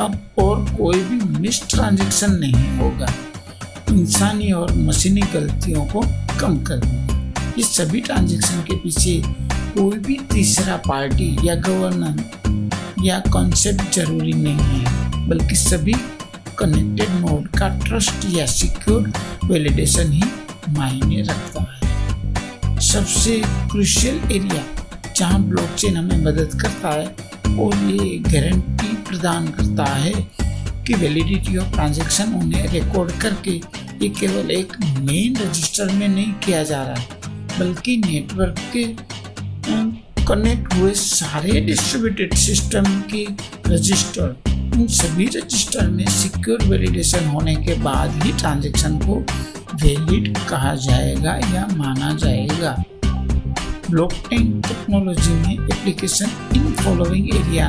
अब 0.00 0.18
और 0.38 0.64
कोई 0.76 1.00
भी 1.00 1.38
मिस 1.40 1.62
ट्रांजेक्शन 1.68 2.32
नहीं 2.34 2.76
होगा। 2.78 3.12
इंसानी 3.90 4.50
और 4.52 4.72
मशीनी 4.78 5.20
गलतियों 5.34 5.84
को 5.86 6.00
कम 6.40 6.56
कर 6.70 7.58
इस 7.58 7.76
सभी 7.76 8.00
ट्रांजेक्शन 8.00 8.62
के 8.62 8.76
पीछे 8.76 9.22
कोई 9.74 9.98
भी 9.98 10.18
तीसरा 10.32 10.76
पार्टी 10.88 11.36
या 11.44 11.54
गवर्नर 11.68 13.02
या 13.04 13.18
कॉन्सेप्ट 13.32 13.94
ज़रूरी 13.94 14.32
नहीं 14.32 14.80
है, 14.80 15.28
बल्कि 15.28 15.56
सभी 15.56 15.94
कनेक्टेड 16.58 17.10
नोड 17.20 17.48
का 17.58 17.68
ट्रस्ट 17.78 18.26
या 18.30 18.46
सिक्योर 18.46 19.12
वैलिडेशन 19.44 20.12
ही 20.12 20.22
मायने 20.68 21.22
रखता 21.22 21.62
है। 21.62 22.78
सबसे 22.80 23.40
क्रुशियल 23.70 24.20
एरिया 24.32 24.64
जहाँ 25.16 25.40
ब्लॉकचेन 25.42 25.96
हमें 25.96 26.24
मदद 26.24 26.60
करता 26.60 26.90
है 26.90 27.06
और 27.58 27.74
ये 27.90 28.18
गारंटी 28.20 28.94
प्रदान 29.08 29.48
करता 29.48 29.84
है 29.84 30.12
कि 30.86 30.94
वैलिडिटी 30.94 31.56
ऑफ़ 31.56 31.72
ट्रांजैक्शन 31.72 32.32
उन्हें 32.34 32.68
रिकॉर्ड 32.72 33.12
करके 33.22 33.50
ये 34.02 34.08
केवल 34.20 34.50
एक 34.50 34.72
मेन 34.80 35.36
रजिस्टर 35.36 35.92
में 35.92 36.08
नहीं 36.08 36.32
किया 36.44 36.62
जा 36.62 36.82
रहा 36.82 36.94
है, 36.94 37.06
बल्कि 37.58 37.96
नेटवर्क 37.96 38.58
के 38.72 38.84
कनेक्ट 40.24 40.74
हुए 40.74 40.92
सारे 40.94 41.60
डिस्ट्रीब्यूटेड 41.60 42.34
सिस्टम 42.34 42.84
के 43.12 43.26
रजिस्टर 43.66 44.36
उन 44.74 44.86
सभी 44.90 45.26
रजिस्टर 45.34 45.90
में 45.90 46.06
सिक्योर 46.10 46.64
वैलिडेशन 46.68 47.26
होने 47.28 47.54
के 47.56 47.74
बाद 47.82 48.22
ही 48.22 48.32
ट्रांजैक्शन 48.32 48.98
को 48.98 49.14
वैलिड 49.82 50.38
कहा 50.48 50.74
जाएगा 50.74 51.34
या 51.54 51.66
माना 51.76 52.14
जाएगा। 52.16 52.72
ब्लॉकचेन 53.90 54.60
टेक्नोलॉजी 54.62 55.32
में 55.32 55.54
application 55.54 56.30
in 56.56 56.72
following 56.74 57.34
area 57.34 57.68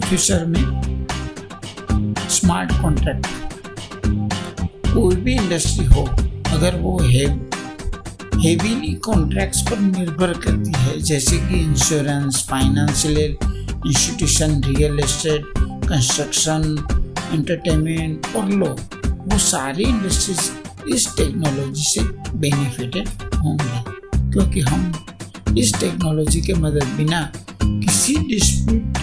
future 0.00 0.44
में 0.46 1.06
स्मार्ट 2.30 2.72
कॉन्ट्रैक्ट 2.82 3.26
कोई 4.88 5.16
भी 5.16 5.34
इंडस्ट्री 5.34 5.84
हो, 5.86 6.04
अगर 6.54 6.80
वो 6.80 6.98
है 7.02 7.26
हेवीली 8.40 8.92
कॉन्ट्रैक्ट्स 9.04 9.60
पर 9.70 9.78
निर्भर 9.80 10.32
करती 10.34 10.72
है, 10.76 11.00
जैसे 11.00 11.36
कि 11.38 11.60
insurance 11.60 12.46
financial 12.50 13.18
institution 13.86 14.60
real 14.64 15.00
estate 15.00 15.44
construction 15.58 16.62
entertainment 17.32 18.26
और 18.36 18.48
लोग 18.50 18.80
वो 19.32 19.38
सारी 19.40 19.84
इंडस्ट्रीज़ 19.84 20.50
इस 20.94 21.08
टेक्नोलॉजी 21.16 21.82
से 21.84 22.00
बेनिफिटेड 22.38 23.08
होंगे। 23.34 23.93
क्योंकि 24.34 24.60
हम 24.60 24.92
इस 25.58 25.74
टेक्नोलॉजी 25.80 26.40
के 26.40 26.54
मदद 26.54 26.84
बिना 26.84 27.32
किसी 27.64 28.16
डिस्प्यूट 28.16 28.98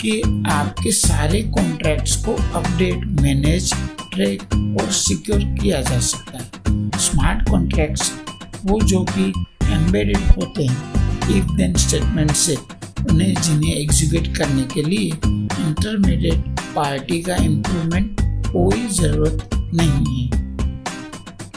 के 0.00 0.20
आपके 0.50 0.92
सारे 0.92 1.42
कॉन्ट्रैक्ट्स 1.42 2.16
को 2.24 2.32
अपडेट 2.32 3.04
मैनेज 3.20 3.72
ट्रैक 4.14 4.42
और 4.80 4.92
सिक्योर 4.92 5.38
किया 5.38 5.80
जा 5.80 6.00
सकता 6.00 6.38
है। 6.38 6.90
स्मार्ट 6.98 7.48
कॉन्ट्रैक्ट्स 7.48 8.12
वो 8.64 8.80
जो 8.80 9.04
कि 9.04 9.32
एम्बेडेड 9.64 10.16
होते 10.16 10.64
हैं 10.66 10.92
इफ़ 11.36 11.52
देन 11.52 11.74
स्टेटमेंट 11.74 12.30
से, 12.30 12.56
उन्हें 13.10 13.34
जिन्हें 13.34 13.74
एग्जीक्यूट 13.74 14.36
करने 14.36 14.62
के 14.62 14.82
लिए 14.82 15.06
इंटरमीडिएट 15.36 16.60
पार्टी 16.76 17.22
का 17.22 17.36
इम्प्रूवमेंट 17.36 18.16
कोई 18.46 18.86
ज़रूरत 18.86 19.50
नहीं 19.54 20.28
है। 20.28 20.42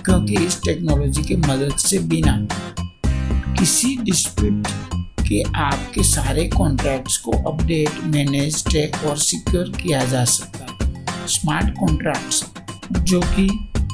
क्योंकि 0.05 0.35
इस 0.35 0.61
टेक्नोलॉजी 0.63 1.23
की 1.23 1.35
मदद 1.35 1.75
से 1.77 1.99
बिना 1.99 2.47
किसी 3.65 3.95
डिस्प्यूट 3.97 4.67
के 5.27 5.41
आपके 5.55 6.03
सारे 6.03 6.43
कॉन्ट्रैक्ट्स 6.47 7.17
को 7.17 7.31
अपडेट 7.51 8.03
मैनेज 8.03 8.63
ट्रैक 8.67 8.95
और 9.05 9.17
सिक्योर 9.17 9.69
किया 9.69 10.03
जा 10.05 10.25
सकता 10.25 10.85
है। 10.85 11.27
स्मार्ट 11.27 11.73
कॉन्ट्रैक्ट्स 11.79 12.43
जो 12.93 13.21
कि 13.21 13.45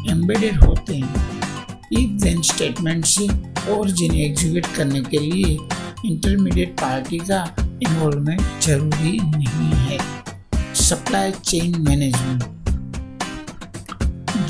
एम्बेडेड 0.10 0.64
होते 0.64 0.96
हैं। 0.96 1.26
इफ़ 1.92 2.22
देन 2.24 2.42
स्टेटमेंट 2.42 3.06
से 3.06 3.28
और 3.74 3.92
जिन्हें 3.92 4.22
एग्जीक्यूट 4.22 4.66
करने 4.76 5.02
के 5.02 5.20
लिए 5.20 5.58
इंटरमीडिएट 6.06 6.74
पार्टी 6.82 7.20
का 7.20 7.44
इन्वॉल्वमेंट 7.60 8.42
ज़रूरी 8.62 9.20
नहीं 9.20 9.72
है। 9.86 10.00
सप्लाई 10.76 11.32
चेन 11.32 11.82
मैनेजमेंट 11.82 12.44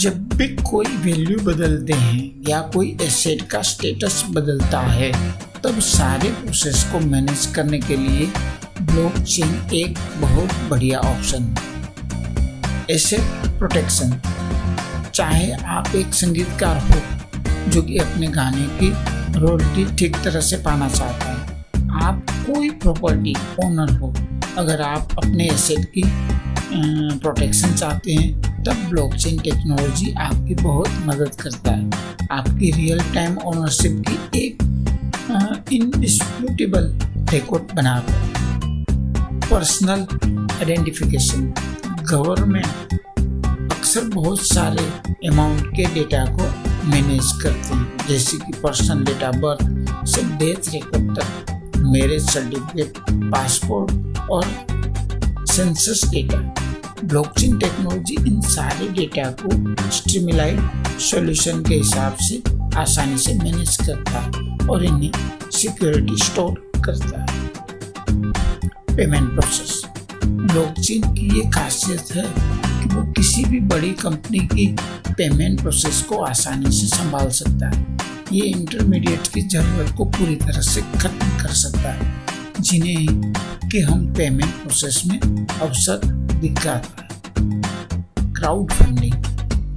जब 0.01 0.13
भी 0.29 0.47
कोई 0.59 0.85
वैल्यू 0.97 1.37
बदलते 1.45 1.93
हैं 1.93 2.49
या 2.49 2.59
कोई 2.73 2.87
एसेट 3.01 3.41
का 3.41 3.61
स्टेटस 3.61 4.23
बदलता 4.29 4.79
है, 4.81 5.11
तब 5.63 5.79
सारे 5.79 6.29
प्रोसेस 6.33 6.83
को 6.83 6.99
मैनेज 6.99 7.45
करने 7.55 7.79
के 7.79 7.97
लिए 7.97 8.25
ब्लॉकचेन 8.81 9.69
एक 9.73 9.97
बहुत 10.21 10.53
बढ़िया 10.69 10.99
ऑप्शन 10.99 11.43
है। 11.43 12.85
एसेट 12.89 13.47
प्रोटेक्शन 13.59 14.19
चाहे 15.13 15.51
आप 15.51 15.95
एक 15.95 16.13
संगीतकार 16.13 16.79
हो 16.83 17.69
जो 17.69 17.81
कि 17.81 17.97
अपने 17.97 18.27
गाने 18.29 18.67
की 18.79 18.91
रॉयल्टी 19.39 19.85
ठीक 19.95 20.15
तरह 20.23 20.41
से 20.41 20.57
पाना 20.57 20.89
चाहता 20.89 21.31
है, 21.31 21.39
आप 22.03 22.25
कोई 22.45 22.69
प्रॉपर्टी 22.69 23.35
ओनर 23.65 23.93
हो, 23.93 24.13
अगर 24.57 24.81
आप 24.81 25.17
अपने 25.17 25.49
एसेट 25.49 25.91
की 25.97 26.03
प्रोटेक्शन 27.19 27.75
चाहते 27.75 28.13
हैं 28.13 28.50
तब 28.65 28.89
ब्लॉकचेन 28.89 29.37
टेक्नोलॉजी 29.39 30.13
आपकी 30.19 30.55
बहुत 30.55 30.89
मदद 31.05 31.35
करता 31.41 31.71
है। 31.71 32.27
आपकी 32.31 32.71
रियल 32.71 32.99
टाइम 33.13 33.37
ओनरशिप 33.45 34.03
की 34.07 34.39
एक 34.39 34.63
इनडिस्प्यूटेबल 35.73 36.91
रिकॉर्ड 37.31 37.75
बनाकर 37.75 38.17
पर्सनल 39.49 40.05
आइडेंटिफिकेशन 40.51 41.53
गवर्नमेंट 42.11 42.99
अक्सर 43.71 44.07
बहुत 44.13 44.41
सारे 44.47 44.85
अमाउंट 45.27 45.67
के 45.75 45.85
डेटा 45.93 46.25
को 46.35 46.45
मैनेज 46.89 47.31
करते 47.43 47.75
हैं। 47.75 48.07
जैसे 48.07 48.37
कि 48.37 48.53
पर्सनल 48.63 49.03
डेट 49.05 49.23
बर्थ 49.35 50.07
से 50.07 50.23
डेथ 50.37 50.73
रिकॉर्ड 50.73 51.19
तक 51.19 51.77
मैरिज 51.77 52.29
सर्टिफिकेट 52.29 52.97
पासपोर्ट 53.31 54.19
और 54.31 54.45
सेंसस 55.47 56.09
डेटा 56.11 56.39
ब्लॉकचेन 57.03 57.57
टेक्नोलॉजी 57.59 58.15
इन 58.27 58.41
सारे 58.41 58.87
डेटा 58.87 59.23
को 59.41 59.89
स्ट्रीमलाइड 59.91 60.59
सॉल्यूशन 60.99 61.63
के 61.63 61.75
हिसाब 61.75 62.15
से 62.21 62.41
आसानी 62.79 63.17
से 63.17 63.33
मैनेज 63.33 63.75
करता 63.77 64.19
है 64.19 64.67
और 64.67 64.83
इन्हें 64.85 65.11
सिक्योरिटी 65.51 66.17
स्टोर 66.23 66.53
करता 66.85 67.21
है। 67.21 67.49
पेमेंट 68.95 69.29
प्रोसेस 69.29 69.81
ब्लॉकचेन 70.25 71.01
की 71.13 71.27
ये 71.35 71.49
खासियत 71.51 72.15
है 72.15 72.23
कि 72.81 72.95
वो 72.95 73.03
किसी 73.11 73.43
भी 73.45 73.59
बड़ी 73.59 73.91
कंपनी 74.01 74.39
की 74.47 74.67
पेमेंट 75.09 75.61
प्रोसेस 75.61 76.01
को 76.01 76.23
आसानी 76.23 76.71
से 76.71 76.87
संभाल 76.87 77.29
सकता 77.31 77.69
है। 77.69 77.85
ये 78.33 78.45
इंटरमीडिएट 78.45 79.27
की 79.27 79.41
ज़रूरत 79.41 79.93
को 79.97 80.05
पूरी 80.07 80.35
तरह 80.35 80.61
से 80.61 80.81
खत्म 80.81 81.37
कर 81.41 81.53
सकता 81.55 81.91
है, 81.91 82.13
जिन्हें 82.59 83.31
कि 83.71 83.79
हम 83.79 84.05
पेमेंट 84.13 84.51
प्रोसेस 84.53 85.01
में 85.05 85.19
अवसर 85.19 86.30
है 86.41 86.81
crowd 88.33 88.71
funding 88.71 89.13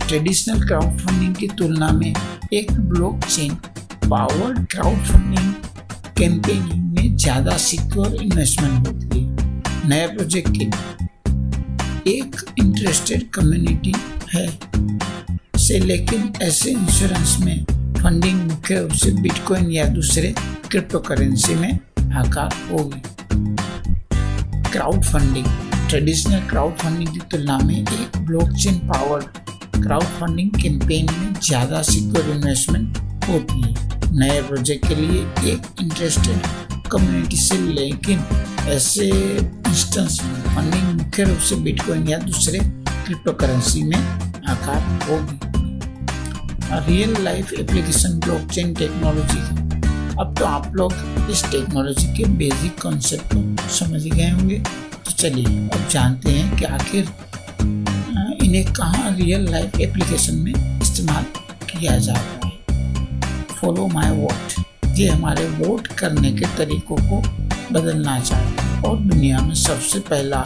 traditional 0.06 0.66
crowd 0.66 0.98
funding 0.98 1.34
की 1.34 1.48
तुलना 1.48 1.90
में 1.92 2.14
एक 2.52 2.72
blockchain 2.72 3.54
powered 4.10 4.66
crowd 4.66 4.98
funding 4.98 5.52
campaigning 6.18 6.82
में 6.92 7.16
ज़्यादा 7.16 7.56
सिक्योर 7.56 8.14
इन्वेस्टमेंट 8.14 8.88
होती 8.88 9.20
है। 9.20 9.88
नए 9.88 10.06
प्रोजेक्ट 10.06 10.56
के 10.58 10.64
एक 12.10 12.36
इंटरेस्टेड 12.58 13.28
कम्युनिटी 13.30 13.94
है। 14.34 14.46
से 15.58 15.78
लेकिन 15.78 16.32
ऐसे 16.42 16.70
इंश्योरेंस 16.70 17.36
में 17.40 17.64
फंडिंग 18.02 18.40
मुख्य 18.50 18.80
रूप 18.80 18.92
से 18.92 19.10
बिटकॉइन 19.10 19.70
या 19.70 19.84
दूसरे 19.84 20.34
क्रिप्टो 20.70 20.98
करेंसी 20.98 21.54
में 21.54 21.78
आकार 22.16 22.54
होगी। 22.72 23.02
Crowd 24.70 25.04
funding 25.04 25.46
traditional 25.88 26.40
crowd 26.48 26.74
funding 26.78 27.08
की 27.08 27.20
तुलना 27.30 27.58
में 27.58 27.74
एक 27.74 28.16
blockchain 28.26 28.78
powered 28.88 29.24
crowd 29.82 30.04
funding 30.20 30.50
campaign 30.52 31.06
में 31.12 31.32
ज़्यादा 31.40 31.82
सिक्योर 31.84 32.30
इन्वेस्टमेंट 32.30 32.98
होती 33.28 33.60
है। 33.62 33.72
नए 34.12 34.40
प्रोजेक्ट 34.42 34.86
के 34.88 34.94
लिए 34.94 35.22
एक 35.52 35.66
इंटरेस्टेड 35.80 36.46
कम्युनिटी 36.92 37.36
से 37.36 37.58
लेकिन 37.58 38.24
ऐसे 38.68 39.08
इंस्टेंस 39.08 40.20
में 40.24 40.40
फंडिंग 40.54 40.84
मुख्य 40.92 41.24
रूप 41.24 41.38
से 41.48 41.56
बिटकॉइन 41.62 42.08
या 42.08 42.18
दूसरे 42.20 42.58
क्रिप्टो 42.86 43.32
करेंसी 43.34 43.82
में 43.82 43.98
आकार 43.98 44.80
होगी। 45.08 45.38
Real 46.86 47.22
life 47.24 47.52
application 47.52 48.18
blockchain 48.20 48.74
technology 48.74 49.40
अब 50.20 50.34
तो 50.38 50.44
आप 50.44 50.72
लोग 50.76 50.92
इस 51.30 51.44
टेक्नोलॉजी 51.50 52.06
के 52.16 52.24
बेसिक 52.38 52.80
कॉन्सेप्ट 52.82 53.34
को 53.34 53.68
समझ 53.74 54.02
गए 54.04 54.30
होंगे। 54.30 54.62
तो 55.04 55.10
चलिए, 55.10 55.68
अब 55.68 55.88
जानते 55.90 56.30
हैं 56.30 56.56
कि 56.56 56.64
आखिर 56.64 57.08
इन्हें 58.44 58.72
कहाँ 58.72 59.10
रियल 59.16 59.50
लाइफ 59.50 59.80
एप्लीकेशन 59.80 60.34
में 60.34 60.80
इस्तेमाल 60.82 61.24
किया 61.70 61.98
जाता 61.98 62.46
है। 62.46 63.42
फॉलो 63.60 63.86
माय 63.86 64.10
वोट 64.10 64.64
ये 64.98 65.08
हमारे 65.08 65.48
वोट 65.48 65.86
करने 65.86 66.32
के 66.32 66.46
तरीकों 66.56 66.96
को 66.96 67.20
बदलना 67.72 68.18
चाहते 68.20 68.62
हैं। 68.62 68.82
और 68.82 68.96
दुनिया 68.96 69.38
में 69.38 69.54
सबसे 69.54 69.98
पहला 70.00 70.40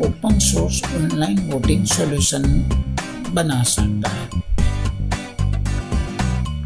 open 0.00 0.38
source 0.38 0.82
online 0.84 1.38
voting 1.50 1.84
solution 1.86 2.42
बना 3.30 3.62
सकता 3.62 4.10
है। 4.10 4.26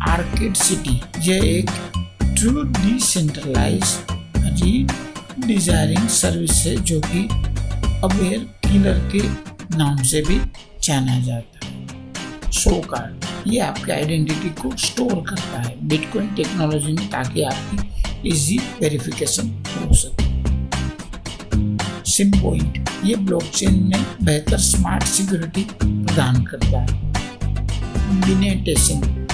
आर्किड 0.08 0.54
सिटी 0.54 1.00
यह 1.18 1.44
एक 1.44 1.70
ट्रू 2.38 2.62
डिसेंट्रलाइज 2.62 3.84
डिजायरिंग 5.52 6.08
सर्विस 6.08 6.66
है 6.66 6.76
जो 6.76 7.00
कि 7.00 7.18
अवेयर 8.04 8.38
किलर 8.38 8.98
के 9.12 9.22
नाम 9.76 10.02
से 10.02 10.20
भी 10.20 10.40
जाना 10.82 11.18
जाता 11.20 11.66
है। 11.66 12.50
शो 12.52 12.70
कार्ड 12.70 13.24
ये 13.46 13.58
आपके 13.60 13.92
आइडेंटिटी 13.92 14.48
को 14.48 14.76
स्टोर 14.76 15.14
करता 15.28 15.62
है 15.62 15.88
बिटकॉइन 15.88 16.34
टेक्नोलॉजी 16.34 16.92
में, 16.92 17.10
ताकि 17.10 17.42
आपकी 17.42 18.28
इजी 18.28 18.58
वेरिफिकेशन 18.58 19.48
हो 19.76 19.94
सके। 19.94 20.30
सिम 22.10 22.32
ये 23.04 23.14
ब्लॉकचेन 23.16 23.74
में 23.74 24.04
बेहतर 24.22 24.58
स्मार्ट 24.58 25.02
सिक्योरिटी 25.02 25.62
प्रदान 25.82 26.44
करता 26.44 26.80
है। 26.80 27.12
डिनेटेशन 28.20 29.26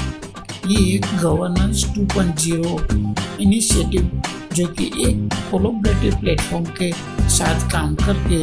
ये 0.66 0.94
एक 0.94 1.07
गवर्नेंस 1.22 1.85
2.0 1.98 3.40
इनिशिएटिव 3.40 4.22
जो 4.58 4.66
कि 4.66 4.84
एक 4.84 5.34
कोलोबरेटिव 5.50 6.14
प्लेटफॉर्म 6.20 6.64
के 6.64 6.90
साथ 7.28 7.70
काम 7.72 7.94
करके 7.94 8.38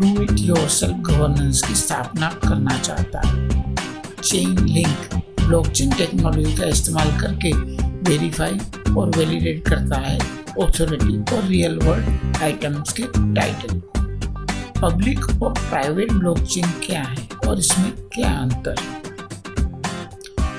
डू 0.00 0.22
इट 0.22 0.30
योरसेल्फ 0.38 0.96
गवर्नेंस 0.96 1.62
की 1.62 1.74
स्थापना 1.74 2.28
करना 2.46 2.78
चाहता 2.78 3.20
है। 3.28 3.74
चेन 4.22 4.58
लिंक 4.58 5.14
ब्लॉकचेन 5.40 5.90
टेक्नोलॉजी 5.90 6.56
का 6.56 6.66
इस्तेमाल 6.66 7.10
करके 7.20 7.52
वेरीफाई 8.10 8.58
और 8.94 9.10
वैलिडेट 9.16 9.68
करता 9.68 9.96
है 9.96 10.18
ऑथोरिटी 10.60 11.36
और 11.36 11.44
रियल 11.44 11.78
वर्ल्ड 11.78 12.36
आइटम्स 12.36 12.92
के 12.92 13.02
टाइटल 13.34 13.80
पब्लिक 14.80 15.42
और 15.42 15.52
प्राइवेट 15.52 16.12
ब्लॉकचेन 16.12 16.66
क्या 16.86 17.02
है 17.02 17.28
और 17.46 17.58
इसमें 17.58 17.92
क्या 18.14 18.32
अंतर 18.38 18.76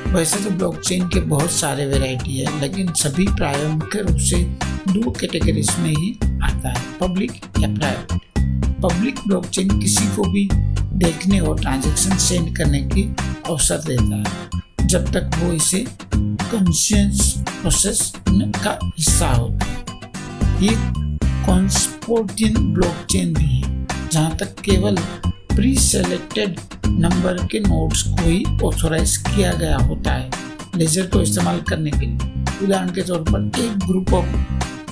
वैसे 0.08 0.44
तो 0.44 0.50
ब्लॉकचेन 0.50 1.08
के 1.08 1.20
बहुत 1.20 1.52
सारे 1.52 1.86
वेराइटी 1.86 2.38
है, 2.38 2.60
लेकिन 2.62 2.94
सभी 2.94 3.28
मुख्य 3.68 4.02
रूप 4.02 4.18
से 4.18 4.44
दो 4.88 5.12
कैटेगरीज 5.12 5.70
में 5.80 5.90
ही 5.90 6.12
आता 6.44 6.70
है 6.70 6.82
पब्लिक 7.00 7.32
या 7.60 7.68
प्राइवेट 7.70 8.22
पब्लिक 8.82 9.20
ब्लॉकचेन 9.28 9.80
किसी 9.80 10.08
को 10.16 10.24
भी 10.32 10.48
देखने 10.96 11.40
और 11.40 11.60
ट्रांजैक्शन 11.60 12.18
सेंड 12.18 12.56
करने 12.58 12.82
की 12.84 13.04
अवसर 13.50 13.78
देता 13.78 14.16
है, 14.18 14.88
जब 14.88 15.12
तक 15.14 15.38
वो 15.38 15.52
इसे 15.54 15.86
कॉन्शियस 16.16 17.34
प्रोसेस 17.52 18.12
का 18.28 18.78
हिस्सा 18.86 19.30
होता 19.30 19.66
है। 19.66 19.84
ये 20.62 20.76
कॉन्सपोर्टियन 21.46 22.74
ब्लॉकचेन 22.74 23.34
भी 23.34 23.46
है, 23.46 23.88
जहाँ 24.12 24.36
तक 24.38 24.56
केवल 24.62 24.98
प्री 25.56 25.76
सेलेक्टेड 25.78 26.60
नंबर 26.88 27.46
के 27.48 27.60
नोट्स 27.60 28.04
को 28.04 28.30
ही 28.30 28.44
ऑथोराइज 28.64 29.18
किया 29.18 29.54
गया 29.54 29.78
होता 29.78 30.12
है 30.12 30.30
लेजर 30.76 31.08
को 31.08 31.22
इस्तेमाल 31.22 31.60
करने 31.70 31.92
के 31.92 32.06
लिए। 32.06 32.44
उदाहरण 32.64 32.90
के 32.90 33.02
तौर 33.02 33.22
पर 33.24 33.52
एक 33.60 33.78
ग्रुप 33.80 34.14
ऑफ़ 34.14 34.26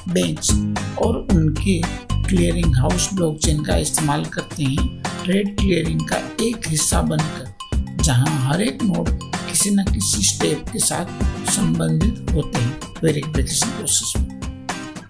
बैंक 0.09 0.99
और 1.01 1.17
उनके 1.31 1.81
क्लियरिंग 2.27 2.75
हाउस 2.75 3.09
ब्लॉकचेन 3.13 3.63
का 3.63 3.75
इस्तेमाल 3.77 4.25
करते 4.25 4.63
हैं। 4.63 5.03
ट्रेड 5.23 5.57
क्लियरिंग 5.57 6.01
का 6.09 6.17
एक 6.41 6.67
हिस्सा 6.67 7.01
बनकर, 7.01 8.03
जहाँ 8.03 8.37
हर 8.47 8.61
एक 8.61 8.83
नोट 8.83 9.09
किसी 9.49 9.69
न 9.69 9.83
किसी 9.83 10.23
स्टेप 10.23 10.69
के 10.73 10.79
साथ 10.79 11.05
संबंधित 11.51 12.31
होते 12.31 12.59
हैं 12.59 12.79
वेरिफिकेशन 13.03 13.67
प्रोसेस 13.67 14.13
में। 14.17 14.41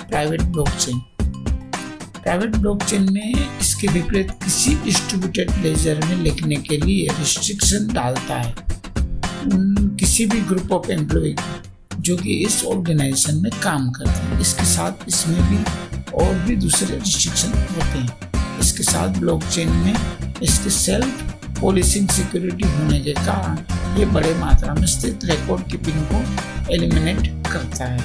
प्राइवेट 0.10 0.42
ब्लॉकचेन 0.42 1.02
प्राइवेट 2.24 2.56
ब्लॉकचेन 2.56 3.12
में 3.14 3.60
इसके 3.60 3.88
विपरीत 3.88 4.32
किसी 4.44 4.76
डिस्ट्रीब्यूटेड 4.76 5.52
लेजर 5.64 6.06
में 6.06 6.16
लिखने 6.16 6.56
के 6.56 6.78
लिए 6.78 7.08
रिस्ट्रिक्शन 7.20 7.88
डालता 7.94 8.36
है। 8.36 8.56
किसी 9.98 10.26
भी 10.26 10.42
ग्रुप 10.42 10.72
ऑफ़ 10.72 10.92
एम्प्लॉय 10.92 11.36
जो 12.04 12.16
कि 12.18 12.34
इस 12.46 12.64
ऑर्गेनाइजेशन 12.66 13.36
में 13.36 13.52
काम 13.64 13.90
करते 13.92 14.20
हैं। 14.20 14.40
इसके 14.42 14.66
साथ 14.66 15.08
इसमें 15.08 15.42
भी 15.50 15.58
और 16.16 16.34
भी 16.46 16.56
दूसरे 16.56 16.96
रिस्ट्रिक्शन 16.96 17.50
होते 17.50 18.00
हैं। 18.00 18.60
इसके 18.60 18.84
साथ 18.84 19.20
ब्लॉकचेन 19.20 19.70
में 19.70 19.94
इसके 20.44 20.70
सेल्फ 20.70 21.62
पॉलिसिंग 21.62 22.10
सिक्योरिटी 22.10 22.68
होने 22.70 23.00
के 23.00 23.14
कारण 23.16 24.00
ये 24.00 24.06
बड़े 24.06 24.34
मात्रा 24.36 24.74
में 24.74 24.86
स्थित 24.88 25.26
रिकॉर्ड 25.26 25.70
कीपिंग 25.72 26.06
को 26.12 26.74
एलिमिनेट 26.74 27.48
करता 27.48 27.86
है, 27.86 28.00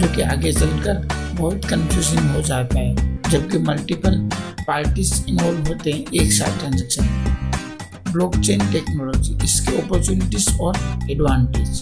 जो 0.00 0.14
कि 0.14 0.22
आगे 0.22 0.52
चलकर 0.52 1.06
बहुत 1.34 1.64
कंफ्यूजिंग 1.64 2.30
हो 2.30 2.42
जाता 2.42 2.78
है, 2.78 2.94
जबकि 3.30 3.58
मल्टीपल 3.60 4.18
पार्टीज़ 4.60 5.14
इन्वॉल्व 5.28 5.68
होते 5.68 5.90
हैं 5.90 6.04
एक 6.22 6.32
साथ 6.32 6.58
ट्रांजेक्शन 6.58 7.08
ब्लॉकचेन 8.12 8.72
टेक्नोलॉजी 8.72 9.38
इसके 9.44 9.76
अपॉर्चुनिटीज़ 9.78 10.50
और 10.60 10.76
एडवांटेज 11.10 11.80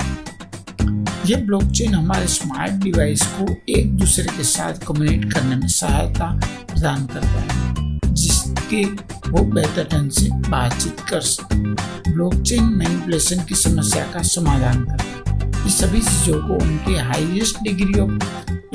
ये 1.27 1.37
ब्लॉकचेन 1.37 1.95
हमारे 1.95 2.27
स्मार्ट 2.27 2.73
डिवाइस 2.83 3.23
को 3.33 3.47
एक 3.69 3.91
दूसरे 3.97 4.25
के 4.37 4.45
साथ 4.45 4.87
कम्युनिकेट 4.87 5.33
करने 5.33 5.57
में 5.57 5.67
सहायता 5.69 6.27
प्रदान 6.69 7.07
करता 7.07 7.41
है, 7.41 7.99
जिसके 8.05 8.83
वो 9.31 9.45
बेहतर 9.45 9.87
ढंग 9.93 10.11
से 10.11 10.29
बातचीत 10.49 11.01
कर 11.11 11.21
सके 11.21 12.11
ब्लॉकचेन 12.11 12.65
मैनिपुलेशन 12.65 13.45
की 13.45 13.55
समस्या 13.55 14.05
का 14.05 14.23
समाधान 14.23 14.85
करता 14.85 15.05
है। 15.05 15.65
ये 15.65 15.71
सभी 15.71 16.01
चीज़ों 16.01 16.41
को 16.41 16.55
उनके 16.55 16.97
हाईएस्ट 17.01 17.63
डिग्री 17.65 18.01
ऑफ़ 18.01 18.11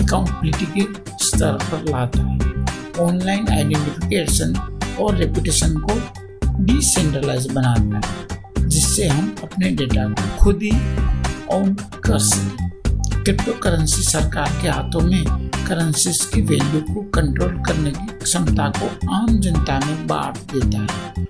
अकाउंटेबिलिटी 0.03 0.65
के 0.71 1.25
स्तर 1.25 1.59
पर 1.63 1.83
लाता 1.89 2.21
है। 2.21 3.05
ऑनलाइन 3.07 3.47
आइडेंटिफिकेशन 3.49 4.55
और 4.99 5.15
रेपुटेशन 5.15 5.77
को 5.79 6.63
डिसेंट्रलाइज 6.63 7.51
बनाता 7.51 8.07
है, 8.07 8.69
जिससे 8.69 9.07
हम 9.07 9.35
अपने 9.43 9.71
डेटा 9.71 10.07
को 10.09 10.37
खुद 10.37 10.63
ही 10.63 10.71
ऑन 11.51 11.73
कर 12.03 12.19
सकें 12.19 12.65
क्रिप्टो 13.23 13.53
करेंसी 13.53 14.01
सरकार 14.03 14.49
के 14.61 14.67
हाथों 14.69 15.01
में 15.01 15.49
करेंसीज 15.67 16.19
की 16.33 16.41
वैल्यू 16.41 16.81
को 16.83 17.01
कंट्रोल 17.11 17.57
करने 17.63 17.91
की 17.91 18.07
क्षमता 18.19 18.67
को 18.77 18.87
आम 19.13 19.39
जनता 19.39 19.79
में 19.79 20.07
बांट 20.07 20.37
देता 20.53 20.81
है, 20.83 21.25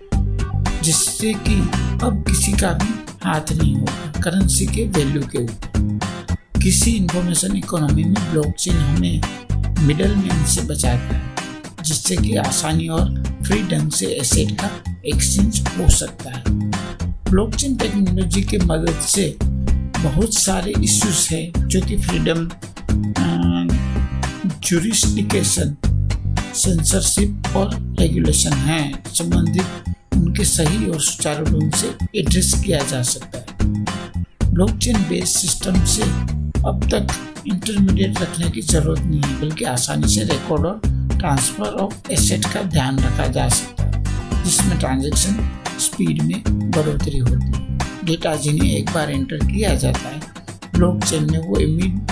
जिससे 0.83 1.33
कि 1.47 1.59
अब 2.05 2.23
किसी 2.27 2.51
का 2.51 2.71
भी 2.73 2.93
हाथ 3.23 3.51
नहीं 3.51 3.75
होगा 3.75 4.21
करेंसी 4.21 4.65
के 4.65 4.83
वैल्यू 4.89 5.21
के 5.27 5.43
ऊपर। 5.43 6.59
किसी 6.61 6.91
इंफॉर्मेशन 6.91 7.55
इकोनॉमी 7.57 8.03
में 8.03 8.31
ब्लॉकचेन 8.31 8.77
हमें 8.77 9.21
मिडल 9.81 10.15
मैन 10.15 10.45
से 10.45 10.61
बचाता 10.61 11.15
है, 11.15 11.35
जिससे 11.83 12.15
कि 12.15 12.35
आसानी 12.35 12.87
और 12.87 13.23
फ्री 13.43 13.61
ढंग 13.63 13.91
से 13.91 14.05
एसेट 14.13 14.51
का 14.61 14.69
एक्सचेंज 15.05 15.67
हो 15.77 15.89
सकता 15.89 16.29
है। 16.29 16.43
ब्लॉकचेन 17.29 17.75
टेक्नोलॉजी 17.75 18.41
के 18.43 18.57
मदद 18.57 18.99
से 19.01 19.35
बहुत 20.03 20.33
सारे 20.33 20.73
इश्यूज़ 20.83 21.27
है 21.33 21.67
जो 21.67 21.81
कि 21.81 21.97
फ्रीडम 21.97 22.49
जुरिस्टिकेशन 24.63 25.75
सेंसरशिप 26.55 27.55
और 27.57 27.75
रेगुलेशन 27.99 28.53
है। 28.53 28.81
संबंधित 29.07 30.15
उनके 30.15 30.43
सही 30.45 30.85
और 30.85 31.01
सुचारू 31.01 31.45
ढंग 31.45 31.71
से 31.73 31.93
एड्रेस 32.19 32.53
किया 32.65 32.79
जा 32.83 33.01
सकता 33.03 33.39
है। 33.39 33.45
ब्लॉकचेन 34.45 34.97
बेस्ड 35.09 35.37
सिस्टम 35.37 35.83
से 35.85 36.03
अब 36.63 36.89
तक 36.93 37.15
इंटरमीडिएट 37.47 38.21
रखने 38.21 38.49
की 38.51 38.61
ज़रूरत 38.63 38.99
नहीं 39.01 39.21
है, 39.21 39.39
बल्कि 39.41 39.65
आसानी 39.65 40.07
से 40.15 40.23
रिकॉर्ड 40.23 40.65
और 40.65 40.79
ट्रांसफ़र 41.19 41.67
ऑफ़ 41.83 42.11
एसेट 42.11 42.45
का 42.45 42.61
ध्यान 42.63 42.99
रखा 42.99 43.27
जा 43.27 43.47
सकता 43.49 43.83
है, 43.83 44.43
जिसमें 44.43 44.77
ट्रांजैक्शन 44.79 45.49
स्पीड 45.79 46.21
में 46.21 46.41
बढ़ोतरी 46.71 47.17
होती 47.17 47.57
है। 47.57 47.66
डेटा 48.07 48.35
जिन्हें 48.37 48.69
एक 48.71 48.89
बार 48.91 49.11
एंटर 49.11 49.45
किया 49.45 49.73
जाता 49.75 50.09
है। 50.09 50.19
ब्लॉक 50.73 51.03
चेन 51.03 51.31
में 51.31 51.39
वो 51.39 51.59
इमीड 51.59 52.11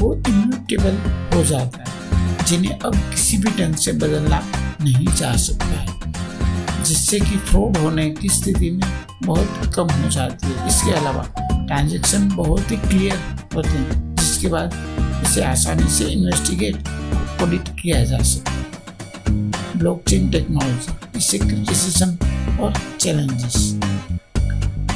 वो 0.00 0.14
इम्यूटेबल 0.16 0.96
हो 1.34 1.42
जाता 1.44 1.78
है, 1.80 2.44
जिन्हें 2.46 2.78
अब 2.78 2.94
किसी 3.10 3.36
भी 3.38 3.50
ढंग 3.52 3.74
से 3.76 3.92
बदलना 3.94 4.42
नहीं 4.80 5.06
जा 5.08 5.34
सकता 5.38 5.66
है, 5.66 6.82
जिससे 6.84 7.20
कि 7.20 7.38
फ्रॉड 7.38 7.76
होने 7.76 8.08
की 8.10 8.28
स्थिति 8.30 8.70
में 8.70 8.88
बहुत 9.24 9.72
कम 9.76 9.90
हो 9.92 10.10
जाती 10.10 10.46
है। 10.46 10.66
इसके 10.68 10.92
अलावा 10.92 11.22
ट्रांजेक्शन 11.38 12.28
बहुत 12.36 12.70
ही 12.70 12.76
क्लियर 12.78 13.18
होते 13.54 13.68
हैं, 13.68 14.14
जिसके 14.16 14.48
बाद 14.48 14.74
इसे 15.24 15.44
आसानी 15.44 15.88
से 15.90 16.04
इन्वेस्टिगेट 16.06 16.88
ऑडिट 17.42 17.68
किया 17.80 18.04
जा 18.04 18.18
सके 18.24 18.54
ब्लॉकचेन 19.78 20.30
टेक्नोलॉजी 20.30 21.18
इससे 21.18 21.38
क्रिटिसिज्म 21.38 22.58
और 22.60 22.74
चैलेंजेस 23.00 23.56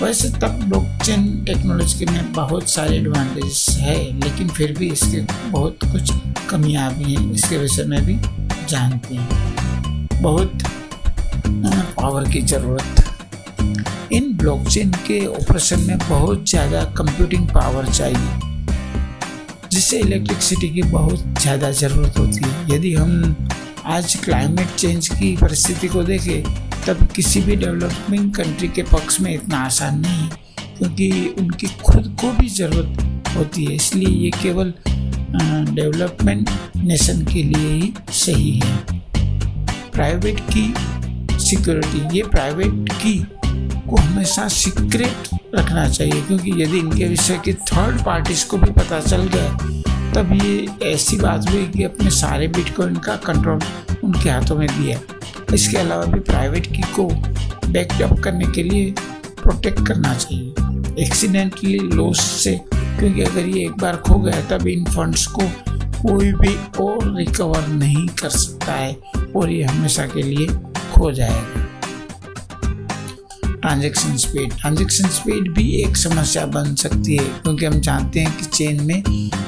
वैसे 0.02 0.28
तब 0.32 0.60
ब्लॉकचेन 0.68 1.24
टेक्नोलॉजी 1.46 2.04
में 2.06 2.32
बहुत 2.32 2.70
सारे 2.70 2.96
एडवांटेजेस 2.96 3.66
है, 3.78 3.96
लेकिन 4.20 4.48
फिर 4.48 4.72
भी 4.78 4.86
इसके 4.92 5.20
बहुत 5.50 5.78
कुछ 5.84 6.10
कमियाँ 6.50 6.92
भी 6.94 7.14
हैं, 7.14 7.32
इसके 7.32 7.56
विषय 7.58 7.84
में 7.84 8.04
भी 8.06 8.16
जानते 8.68 9.14
हैं। 9.14 10.08
बहुत 10.22 10.62
पावर 11.96 12.28
की 12.30 12.40
ज़रूरत। 12.42 14.08
इन 14.12 14.32
ब्लॉकचेन 14.36 14.90
के 15.06 15.24
ऑपरेशन 15.26 15.80
में 15.80 15.98
बहुत 15.98 16.48
ज़्यादा 16.50 16.84
कंप्यूटिंग 16.98 17.46
पावर 17.48 17.90
चाहिए, 17.90 18.38
जिससे 19.72 19.98
इलेक्ट्रिसिटी 19.98 20.68
की 20.70 20.82
बहुत 20.82 21.40
ज़्यादा 21.40 21.70
ज़रूरत 21.72 22.18
होती 22.18 22.44
है। 22.44 22.74
यदि 22.74 22.94
हम 22.94 23.48
आज 23.88 24.16
क्लाइमेट 24.24 24.74
चेंज 24.76 25.08
की 25.10 25.36
परिस्थिति 25.36 25.88
को 25.88 26.02
देखें 26.02 26.69
तब 26.86 27.06
किसी 27.16 27.40
भी 27.40 27.56
डेवलपिंग 27.56 28.30
कंट्री 28.34 28.68
के 28.68 28.82
पक्ष 28.82 29.20
में 29.20 29.32
इतना 29.34 29.58
आसान 29.58 29.98
नहीं 30.00 30.12
है, 30.12 30.30
क्योंकि 30.78 31.34
उनकी 31.38 31.66
खुद 31.82 32.16
को 32.20 32.30
भी 32.32 32.48
ज़रूरत 32.48 33.34
होती 33.36 33.64
है। 33.64 33.74
इसलिए 33.74 34.08
ये 34.08 34.30
केवल 34.42 34.72
डेवलपमेंट 35.74 36.50
नेशन 36.76 37.24
के 37.24 37.42
लिए 37.42 37.72
ही 37.72 37.92
सही 38.12 38.50
है। 38.58 38.76
प्राइवेट 39.92 40.40
की 40.50 41.38
सिक्योरिटी, 41.40 42.16
ये 42.16 42.22
प्राइवेट 42.24 42.92
की 42.94 43.18
को 43.88 43.96
हमेशा 43.96 44.48
सीक्रेट 44.48 45.28
रखना 45.54 45.88
चाहिए, 45.88 46.20
क्योंकि 46.22 46.62
यदि 46.62 46.78
इनके 46.78 47.04
विषय 47.04 47.40
की 47.44 47.52
थर्ड 47.52 48.04
पार्टीज़ 48.04 48.46
को 48.46 48.56
भी 48.56 48.70
पता 48.72 49.00
चल 49.00 49.28
गया, 49.34 49.48
तब 50.14 50.32
ये 50.34 50.66
ऐसी 50.84 51.16
बात 51.16 51.50
हुई 51.50 51.66
कि 51.66 51.82
अपने 51.84 52.10
सारे 52.10 52.48
बिटकॉइन 52.48 52.96
का 52.96 53.16
कंट्रोल 53.26 53.60
उनके 54.04 54.30
हाथों 54.30 54.56
में 54.56 54.68
दिया। 54.70 54.98
इसके 55.54 55.76
अलावा 55.76 56.04
भी 56.04 56.20
प्राइवेट 56.20 56.66
की 56.66 56.82
को 56.96 57.06
बैकअप 57.68 58.18
करने 58.20 58.46
के 58.46 58.62
लिए 58.62 58.90
प्रोटेक्ट 59.42 59.86
करना 59.86 60.14
चाहिए। 60.14 61.02
एक्सीडेंटली 61.04 61.78
लॉस 61.78 62.20
से, 62.20 62.54
क्योंकि 62.72 63.22
अगर 63.22 63.48
ये 63.48 63.64
एक 63.66 63.76
बार 63.80 63.96
खो 63.98 64.18
गया 64.18 64.40
तब 64.48 64.66
इन 64.68 64.84
फंड्स 64.86 65.26
को 65.28 65.48
कोई 66.02 66.32
भी 66.32 66.54
और 66.80 67.16
रिकवर 67.16 67.66
नहीं 67.68 68.06
कर 68.20 68.28
सकता 68.28 68.72
है 68.72 68.96
और 69.36 69.50
ये 69.50 69.64
हमेशा 69.64 70.06
के 70.06 70.22
लिए 70.22 70.46
खो 70.92 71.10
जाएगा। 71.12 71.66
ट्रांजेक्शन 73.60 74.16
स्पीड 74.16 74.56
ट्रांजेक्शन 74.56 75.08
स्पीड 75.08 75.50
भी 75.54 75.70
एक 75.82 75.96
समस्या 75.96 76.44
बन 76.46 76.74
सकती 76.74 77.16
है, 77.16 77.24
क्योंकि 77.24 77.64
हम 77.66 77.80
जानते 77.80 78.20
हैं 78.20 78.36
कि 78.38 78.44
चेन 78.46 78.82
में 78.84 79.02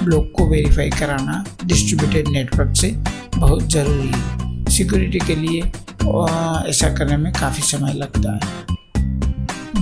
ब्लॉक 0.05 0.33
को 0.37 0.49
वेरीफाई 0.51 0.91
कराना 0.91 1.45
डिस्ट्रीब्यूटेड 1.65 2.29
नेटवर्क 2.29 2.77
से 2.77 2.95
बहुत 3.37 3.69
ज़रूरी 3.73 4.09
है। 4.09 4.42
सिक्योरिटी 4.73 5.19
के 5.21 5.35
लिए 5.37 5.61
ऐसा 6.69 6.89
करने 6.95 7.17
में 7.17 7.33
काफ़ी 7.33 7.63
समय 7.63 7.93
लगता 7.95 8.33
है। 8.35 8.41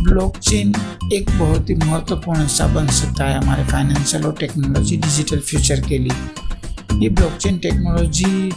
ब्लॉकचेन 0.02 0.74
एक 1.12 1.30
बहुत 1.30 1.70
ही 1.70 1.74
महत्वपूर्ण 1.76 2.42
हिस्सा 2.42 2.66
बन 2.74 2.86
सकता 2.94 3.24
है 3.24 3.36
हमारे 3.36 3.64
फाइनेंशियल 3.64 4.24
और 4.26 4.34
टेक्नोलॉजी 4.40 4.96
डिजिटल 4.96 5.38
फ्यूचर 5.40 5.80
के 5.88 5.98
लिए। 5.98 6.98
ये 6.98 7.08
ब्लॉकचेन 7.10 7.58
टेक्नोलॉजी 7.58 8.52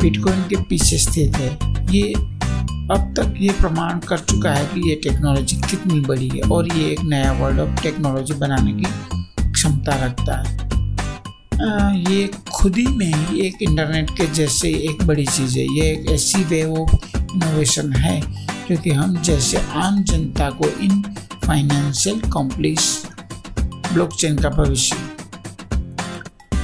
बिटकॉइन 0.00 0.42
के 0.48 0.56
पीछे 0.68 0.98
स्थित 0.98 1.36
है। 1.36 1.50
ये 1.92 2.12
अब 2.12 3.14
तक 3.16 3.34
ये 3.38 3.50
प्रमाण 3.60 3.98
कर 3.98 4.18
चुका 4.20 4.50
है 4.52 4.66
कि 4.66 4.88
ये 4.88 4.94
टेक्नोलॉजी 5.04 5.56
कितनी 5.60 6.00
बड़ी 6.00 6.28
है, 6.28 6.40
और 6.42 6.68
ये 6.68 6.90
एक 6.90 7.00
नया 7.04 7.32
वर्ल्ड 7.40 7.60
ऑफ़ 7.60 7.82
टेक्नोलॉजी 7.82 8.34
बनाने 8.34 8.72
की 8.72 9.52
क्षमता 9.52 10.04
रखता 10.04 10.38
है। 10.38 10.65
ये 12.10 12.28
खुद 12.54 12.76
ही 12.76 12.86
में 12.86 13.12
ही 13.14 13.40
एक 13.40 13.62
इंटरनेट 13.62 14.10
के 14.10 14.26
जैसे 14.26 14.68
एक 14.68 15.04
बड़ी 15.04 15.26
चीज़ 15.26 15.58
है। 15.58 15.64
ये 15.76 15.84
एक 15.92 16.10
ऐसी 16.10 16.44
वे 16.44 16.62
ऑफ़ 16.62 16.94
इनोवेशन 17.16 17.92
है 17.92 18.20
क्योंकि 18.66 18.90
हम 18.90 19.16
जैसे 19.22 19.58
आम 19.58 20.02
जनता 20.02 20.50
को 20.50 20.68
इन 20.68 21.02
फाइनेंशियल 21.46 22.20
कॉम्प्लेक्स 22.20 23.06
ब्लॉकचेन 23.92 24.36
का 24.36 24.48
भविष्य। 24.48 24.96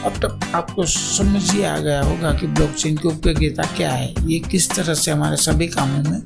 अब 0.05 0.13
तक 0.17 0.41
आपको 0.55 0.85
समझ 0.87 1.51
ही 1.53 1.63
आ 1.63 1.79
गया 1.79 2.03
होगा 2.03 2.33
कि 2.35 2.47
ब्लॉकचेन 2.47 2.97
की 2.97 3.09
उपयोगिता 3.09 3.63
क्या 3.63 3.93
है। 3.93 4.15
ये 4.27 4.39
किस 4.39 4.71
तरह 4.71 4.95
से 4.95 5.11
हमारे 5.11 5.37
सभी 5.37 5.67
कामों 5.67 6.11
में 6.11 6.23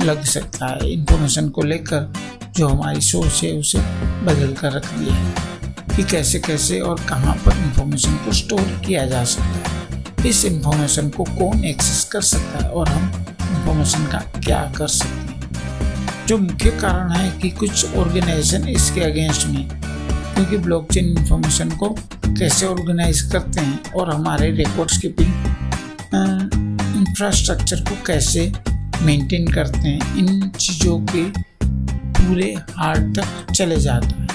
लग 0.00 0.24
सकता 0.24 0.66
है। 0.66 0.92
इंफॉर्मेशन 0.92 1.48
को 1.48 1.62
लेकर 1.62 2.12
जो 2.56 2.68
हमारी 2.68 3.00
सोच 3.00 3.42
है, 3.44 3.52
उसे 3.52 3.78
बदल 4.24 4.52
कर 4.52 4.72
रख 4.72 4.94
दिया 4.94 5.14
है। 5.14 5.57
कि 5.98 6.04
कैसे 6.04 6.38
कैसे 6.38 6.78
और 6.80 7.00
कहाँ 7.08 7.34
पर 7.36 7.56
इंफॉर्मेशन 7.58 8.12
को 8.24 8.32
स्टोर 8.32 8.60
किया 8.86 9.04
जा 9.06 9.22
सकता 9.24 9.70
है। 9.70 10.04
इस 10.26 10.44
इंफॉर्मेशन 10.44 11.08
को 11.08 11.24
कौन 11.24 11.64
एक्सेस 11.64 12.04
कर 12.04 12.20
सकता 12.22 12.58
है 12.58 12.70
और 12.70 12.88
हम 12.88 13.08
इंफॉर्मेशन 13.40 14.06
का 14.06 14.18
क्या 14.38 14.60
कर 14.76 14.88
सकते 14.88 15.32
हैं? 15.32 16.26
जो 16.26 16.38
मुख्य 16.38 16.70
कारण 16.70 17.10
है 17.12 17.30
कि 17.40 17.50
कुछ 17.50 17.94
ऑर्गेनाइजेशन 17.94 18.68
इसके 18.68 19.00
अगेंस्ट 19.00 19.46
में 19.46 19.68
क्योंकि 19.68 20.56
ब्लॉकचेन 20.58 21.08
इंफॉर्मेशन 21.18 21.70
को 21.70 21.88
कैसे 22.28 22.66
ऑर्गेनाइज 22.66 23.22
करते 23.32 23.60
हैं 23.60 23.92
और 23.92 24.14
हमारे 24.14 24.50
रिकॉर्ड 24.50 25.00
कीपिंग 25.00 25.32
इंफ्रास्ट्रक्चर 26.96 27.80
को 27.80 28.02
कैसे 28.06 28.52
मेंटेन 29.02 29.52
करते 29.52 29.78
हैं, 29.78 30.16
इन 30.16 30.48
चीज़ों 30.48 30.98
के 31.10 31.24
पूरे 32.14 32.54
हार्ड 32.76 33.18
तक 33.18 33.52
चले 33.52 33.76
जाते 33.76 34.06
हैं। 34.06 34.28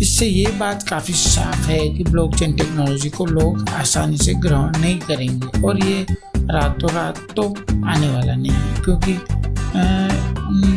इससे 0.00 0.26
ये 0.26 0.50
बात 0.58 0.82
काफ़ी 0.88 1.14
साफ़ 1.14 1.66
है 1.68 1.78
कि 1.88 2.04
ब्लॉकचेन 2.04 2.52
टेक्नोलॉजी 2.56 3.08
को 3.10 3.26
लोग 3.26 3.68
आसानी 3.70 4.16
से 4.18 4.34
ग्रहण 4.36 4.80
नहीं 4.80 4.98
करेंगे 5.00 5.62
और 5.62 5.84
ये 5.84 6.06
रातों 6.36 6.90
रात 6.90 7.18
तो 7.36 7.42
आने 7.86 8.08
वाला 8.10 8.34
नहीं 8.34 8.52
है, 8.52 8.82
क्योंकि 8.84 9.12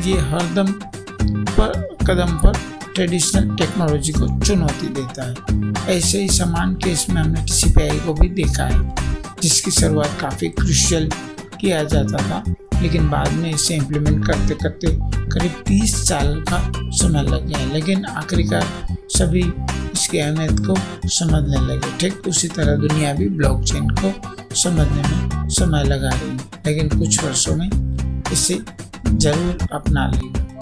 ये 0.10 0.18
हरदम 0.22 0.72
पर, 1.52 1.72
कदम 2.08 2.38
पर 2.38 2.58
ट्रेडिशनल 2.96 3.56
टेक्नोलॉजी 3.56 4.12
को 4.14 4.28
चुनौती 4.40 4.88
देता 4.98 5.30
है। 5.30 5.98
ऐसे 5.98 6.22
ही 6.22 6.28
समान 6.30 6.74
केस 6.84 7.06
में 7.10 7.22
हमने 7.22 7.42
टी 7.44 8.00
को 8.00 8.14
भी 8.14 8.30
देखा 8.32 8.66
है, 8.66 8.96
जिसकी 9.42 9.72
शुरुआत 9.72 10.18
काफ़ी 10.22 10.50
क्रुशियल 10.52 11.10
किया 11.62 11.84
जाता 11.86 12.18
था। 12.30 12.44
लेकिन 12.84 13.10
बाद 13.10 13.34
में 13.34 13.50
इसे 13.54 13.76
इम्प्लीमेंट 13.76 14.26
करते 14.28 14.56
करते 14.56 14.88
करीब 15.30 15.64
30 15.68 15.96
साल 16.08 16.44
का 16.50 16.60
समय 16.98 17.24
लग 17.24 17.48
गया। 17.48 17.66
लेकिन 17.74 18.06
आखिरकार 18.06 18.66
सभी 19.10 19.44
इसकी 19.94 20.20
अहमियत 20.20 20.60
को 20.60 20.76
समझने 21.10 21.62
लगे। 21.68 21.98
ठीक 21.98 22.28
उसी 22.28 22.48
तरह 22.48 22.76
दुनिया 22.78 23.14
भी 23.14 23.30
ब्लॉकचेन 23.30 23.90
को 24.02 24.14
समझने 24.56 25.02
में 25.02 25.50
समय 25.50 25.84
लगा 25.84 26.10
रही 26.10 26.30
है। 26.30 26.62
लेकिन 26.66 27.00
कुछ 27.00 27.24
वर्षों 27.24 27.56
में 27.56 27.70
इसे 28.32 28.60
ज़रूर 29.08 29.68
अपना 29.74 30.08
लेगी 30.08 30.53